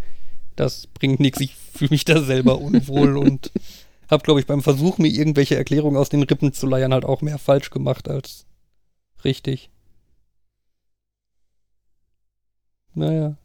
[0.58, 3.52] das bringt nichts, ich fühle mich da selber unwohl und
[4.10, 7.22] hab, glaube ich, beim Versuch, mir irgendwelche Erklärungen aus den Rippen zu leiern, halt auch
[7.22, 8.46] mehr falsch gemacht als
[9.24, 9.70] richtig.
[12.94, 13.36] Naja.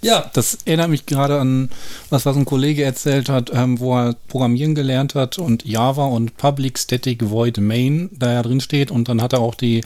[0.00, 1.70] Ja, Das erinnert mich gerade an
[2.08, 6.36] was, was ein Kollege erzählt hat, ähm, wo er Programmieren gelernt hat und Java und
[6.36, 8.92] Public Static Void Main da ja drin steht.
[8.92, 9.82] Und dann hat er auch die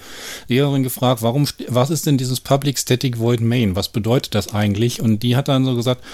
[0.49, 3.75] Lehrerin gefragt, warum, was ist denn dieses Public Static Void Main?
[3.75, 5.01] Was bedeutet das eigentlich?
[5.01, 6.05] Und die hat dann so gesagt,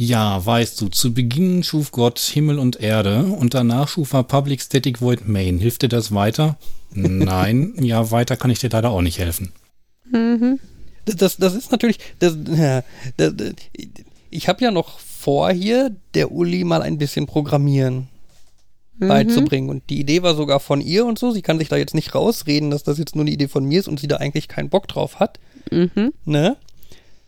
[0.00, 4.62] ja, weißt du, zu Beginn schuf Gott Himmel und Erde und danach schuf er Public
[4.62, 5.58] Static Void Main.
[5.58, 6.56] Hilft dir das weiter?
[6.92, 9.52] Nein, ja, weiter kann ich dir leider auch nicht helfen.
[10.10, 10.60] Mhm.
[11.04, 12.84] das, das, ist natürlich, das, ja,
[13.16, 13.54] das, das,
[14.30, 18.08] ich habe ja noch vor hier, der Uli mal ein bisschen Programmieren
[18.98, 19.08] Mhm.
[19.08, 19.70] beizubringen.
[19.70, 21.30] Und die Idee war sogar von ihr und so.
[21.30, 23.80] Sie kann sich da jetzt nicht rausreden, dass das jetzt nur eine Idee von mir
[23.80, 25.38] ist und sie da eigentlich keinen Bock drauf hat.
[25.70, 26.12] Mhm.
[26.24, 26.56] Ne?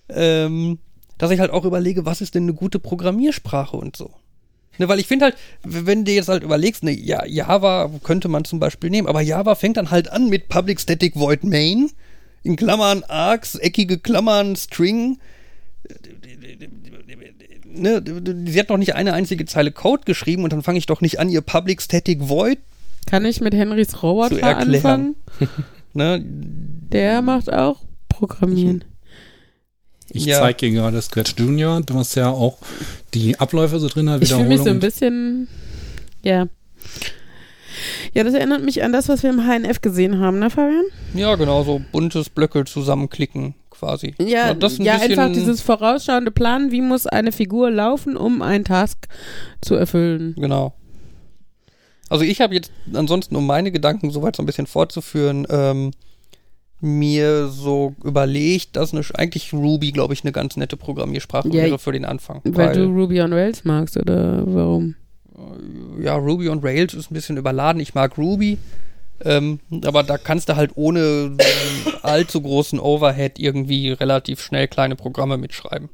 [0.09, 0.79] Ähm,
[1.21, 4.11] dass ich halt auch überlege, was ist denn eine gute Programmiersprache und so.
[4.79, 8.47] Ne, weil ich finde halt, wenn du jetzt halt überlegst, ne, ja, Java könnte man
[8.47, 11.91] zum Beispiel nehmen, aber Java fängt dann halt an mit Public Static Void Main,
[12.43, 15.19] in Klammern Arcs, eckige Klammern, String.
[17.67, 18.03] Ne,
[18.47, 21.21] sie hat noch nicht eine einzige Zeile Code geschrieben und dann fange ich doch nicht
[21.21, 22.61] an, ihr Public Static Void,
[23.05, 25.17] Kann ich mit Henrys Roboter anfangen?
[25.93, 28.85] ne, Der macht auch Programmieren.
[30.13, 30.39] Ich Ja.
[30.39, 32.59] zeige dir gerade Scratch Junior, du hast ja auch
[33.15, 35.49] die Abläufe so drin, Ich fühle mich so ein bisschen,
[36.23, 36.47] ja.
[38.13, 40.85] Ja, das erinnert mich an das, was wir im HNF gesehen haben, ne, Fabian?
[41.15, 44.15] ja, genau, so buntes Blöcke zusammenklicken quasi.
[44.19, 48.43] Ja, das ein ja bisschen- einfach dieses vorausschauende Planen, wie muss eine Figur laufen, um
[48.43, 49.07] einen Task
[49.63, 50.35] zu erfüllen.
[50.37, 50.75] Genau.
[52.09, 55.93] Also ich habe jetzt ansonsten, um meine Gedanken soweit so ein bisschen fortzuführen, ähm,
[56.81, 61.79] mir so überlegt, dass eine, eigentlich Ruby, glaube ich, eine ganz nette Programmiersprache Ja, wäre
[61.79, 62.41] für den Anfang.
[62.45, 64.95] Weil, du Ruby on Rails magst, oder warum?
[66.01, 67.81] ja, Ruby on Rails ist ein bisschen überladen.
[67.81, 68.59] Ich mag Ruby.
[69.23, 71.37] Ähm, aber da kannst du halt ohne
[72.03, 75.91] allzu großen Overhead irgendwie relativ schnell kleine Programme mitschreiben.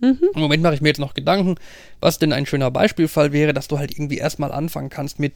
[0.00, 0.30] Mhm.
[0.34, 1.56] Im Moment mache ich mir jetzt noch Gedanken,
[2.00, 5.34] was denn ein schöner Beispielfall wäre, dass du halt irgendwie erstmal anfangen kannst mit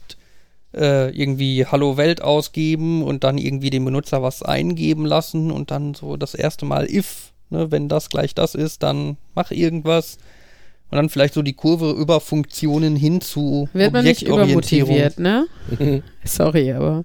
[0.75, 5.95] äh, irgendwie Hallo Welt ausgeben und dann irgendwie dem Benutzer was eingeben lassen und dann
[5.95, 10.19] so das erste Mal if, ne, wenn das gleich das ist, dann mach irgendwas.
[10.91, 15.47] Und dann vielleicht so die Kurve über Funktionen hin zu Wird man nicht übermotiviert, ne?
[16.25, 17.05] Sorry, aber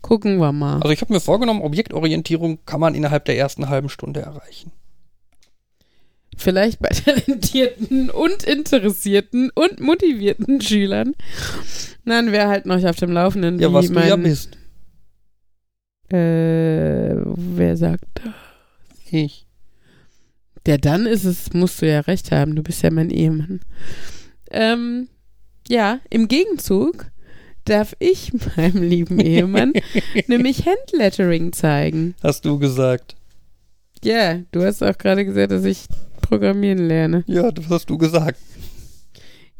[0.00, 0.76] gucken wir mal.
[0.76, 4.70] Also ich habe mir vorgenommen, Objektorientierung kann man innerhalb der ersten halben Stunde erreichen.
[6.36, 11.14] Vielleicht bei talentierten und interessierten und motivierten Schülern.
[12.04, 14.56] Dann wäre halt noch auf dem Laufenden, Ja, wie was du mein, ja bist.
[16.08, 18.32] Äh, wer sagt das?
[19.10, 19.46] Ich.
[20.66, 23.60] Ja, dann ist es, musst du ja recht haben, du bist ja mein Ehemann.
[24.50, 25.08] Ähm,
[25.68, 27.06] ja, im Gegenzug
[27.64, 29.72] darf ich meinem lieben Ehemann
[30.26, 32.14] nämlich Handlettering zeigen.
[32.22, 33.16] Hast du gesagt.
[34.04, 35.86] Ja, du hast auch gerade gesagt, dass ich
[36.28, 37.24] programmieren lerne.
[37.26, 38.38] Ja, das hast du gesagt.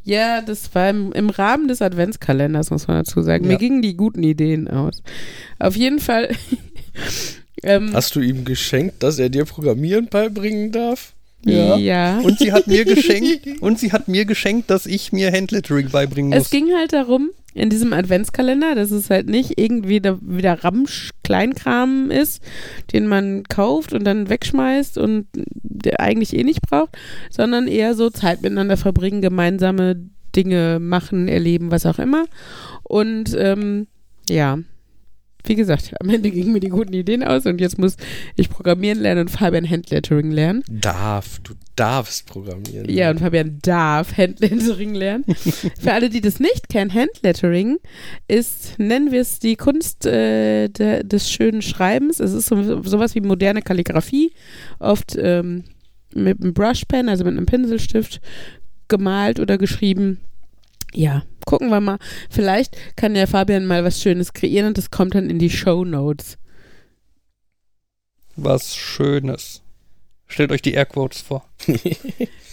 [0.03, 3.45] Ja, das war im, im Rahmen des Adventskalenders, muss man dazu sagen.
[3.45, 3.59] Mir Ja.
[3.59, 5.03] gingen die guten Ideen aus.
[5.59, 6.29] Auf jeden Fall.
[7.63, 11.13] ähm, Hast du ihm geschenkt, dass er dir Programmieren beibringen darf?
[11.43, 11.77] Ja.
[11.77, 12.19] ja.
[12.19, 16.31] Und sie hat mir geschenkt, und sie hat mir geschenkt, dass ich mir Handlettering beibringen
[16.31, 16.45] muss.
[16.45, 21.09] Es ging halt darum, in diesem Adventskalender, dass es halt nicht irgendwie da wieder Ramsch
[21.23, 22.41] Kleinkram ist,
[22.93, 25.25] den man kauft und dann wegschmeißt und
[25.93, 26.97] eigentlich eh nicht braucht,
[27.29, 29.95] sondern eher so Zeit miteinander verbringen, gemeinsame
[30.35, 32.25] Dinge machen, erleben, was auch immer.
[32.83, 33.87] Und ähm,
[34.29, 34.59] ja,
[35.47, 37.95] wie gesagt, am Ende gingen mir die guten Ideen aus und jetzt muss
[38.35, 40.63] ich programmieren lernen und Fabian Handlettering lernen.
[40.69, 42.89] Darf, du darfst programmieren.
[42.89, 45.25] Ja, und Fabian darf Handlettering lernen.
[45.79, 47.77] Für alle, die das nicht kennen, Handlettering
[48.27, 52.19] ist, nennen wir es die Kunst äh, de, des schönen Schreibens.
[52.19, 54.33] Es ist so, sowas wie moderne Kalligrafie,
[54.79, 55.63] oft ähm,
[56.13, 58.21] mit einem Brushpen, also mit einem Pinselstift
[58.87, 60.19] gemalt oder geschrieben.
[60.93, 61.99] Ja, gucken wir mal.
[62.29, 65.83] Vielleicht kann ja Fabian mal was Schönes kreieren und das kommt dann in die Show
[65.83, 66.37] Notes.
[68.35, 69.61] Was Schönes.
[70.27, 71.47] Stellt euch die Airquotes vor.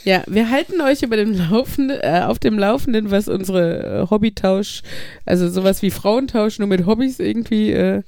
[0.05, 4.83] Ja, wir halten euch über dem Laufenden, äh, auf dem Laufenden, was unsere äh, Hobbytausch,
[5.25, 8.03] also sowas wie Frauentausch nur mit Hobbys irgendwie äh,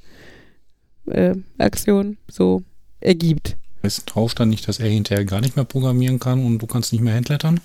[1.06, 2.62] äh, Aktion so
[3.00, 3.56] ergibt.
[3.86, 6.92] Es tauscht dann nicht, dass er hinterher gar nicht mehr programmieren kann und du kannst
[6.92, 7.60] nicht mehr handlettern?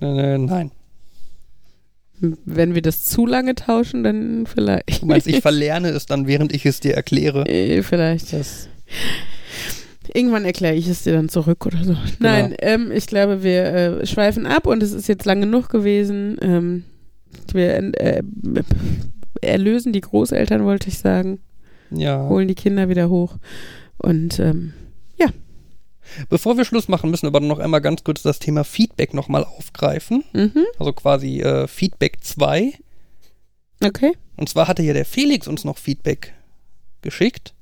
[0.00, 0.70] Äh, nein.
[2.18, 5.02] Wenn wir das zu lange tauschen, dann vielleicht.
[5.02, 7.44] Du meinst, ich verlerne es dann, während ich es dir erkläre.
[7.48, 8.32] Äh, vielleicht.
[8.32, 8.68] Das,
[10.14, 11.92] Irgendwann erkläre ich es dir dann zurück oder so.
[11.92, 12.02] Genau.
[12.20, 16.38] Nein, ähm, ich glaube, wir äh, schweifen ab und es ist jetzt lang genug gewesen.
[16.40, 16.84] Ähm,
[17.52, 18.22] wir äh,
[19.40, 21.40] erlösen die Großeltern, wollte ich sagen.
[21.90, 22.28] ja.
[22.28, 23.36] holen die Kinder wieder hoch.
[23.98, 24.72] Und ähm,
[26.28, 29.44] Bevor wir Schluss machen, müssen wir aber noch einmal ganz kurz das Thema Feedback nochmal
[29.44, 30.24] aufgreifen.
[30.32, 32.72] mhm, Also quasi äh, Feedback 2.
[33.84, 34.12] okay.
[34.36, 36.34] Und zwar hatte ja der Felix uns noch Feedback
[37.02, 37.54] geschickt.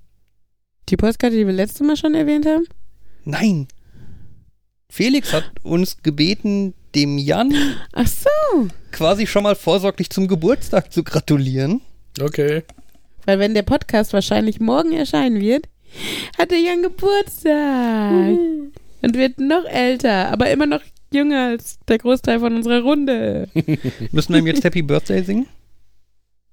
[0.88, 2.64] Die Postkarte, die wir letztes Mal schon erwähnt haben?
[3.24, 3.68] Nein.
[4.90, 7.52] Felix hat uns gebeten, dem Jan
[7.92, 8.68] Ach so.
[8.92, 11.80] quasi schon mal vorsorglich zum Geburtstag zu gratulieren.
[12.20, 12.62] Okay.
[13.24, 15.66] Weil wenn der Podcast wahrscheinlich morgen erscheinen wird,
[16.38, 18.38] hat der Jan Geburtstag.
[19.02, 20.80] Und wird noch älter, aber immer noch
[21.12, 23.48] jünger als der Großteil von unserer Runde.
[24.12, 25.46] Müssen wir ihm jetzt Happy Birthday singen?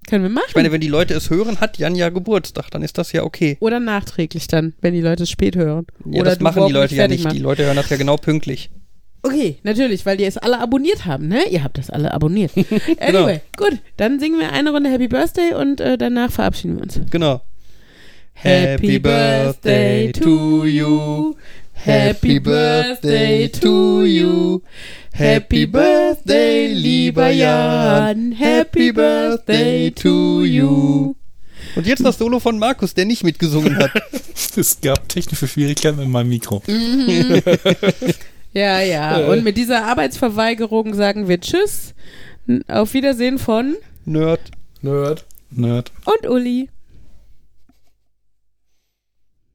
[0.08, 0.46] Können wir machen.
[0.48, 3.22] Ich meine, wenn die Leute es hören, hat Jan ja Geburtstag, dann ist das ja
[3.22, 3.56] okay.
[3.60, 5.86] Oder nachträglich dann, wenn die Leute es spät hören.
[6.04, 7.24] Ja, Oder das machen die Leute ja nicht.
[7.24, 7.36] machst.
[7.36, 8.70] Die Leute hören das ja genau pünktlich.
[9.22, 11.48] Okay, natürlich, weil die es alle abonniert haben, ne?
[11.48, 12.50] Ihr habt das alle abonniert.
[12.56, 13.20] Genau.
[13.20, 17.00] Anyway, gut, dann singen wir eine Runde Happy Birthday und äh, danach verabschieden wir uns.
[17.10, 17.40] Genau.
[18.34, 21.36] Happy Birthday to you.
[21.72, 24.62] Happy Birthday to you.
[25.12, 28.32] Happy Birthday, lieber Jan.
[28.32, 31.14] Happy Birthday to you.
[31.74, 33.90] Und jetzt das Solo von Markus, der nicht mitgesungen hat.
[34.54, 36.62] Es gab technische Schwierigkeiten mit meinem Mikro.
[38.52, 39.20] Ja, ja.
[39.20, 39.30] Äh.
[39.30, 41.94] Und mit dieser Arbeitsverweigerung sagen wir Tschüss.
[42.68, 44.50] Auf Wiedersehen von Nerd.
[44.82, 45.24] Nerd.
[45.50, 45.92] Nerd.
[46.04, 46.68] und Uli.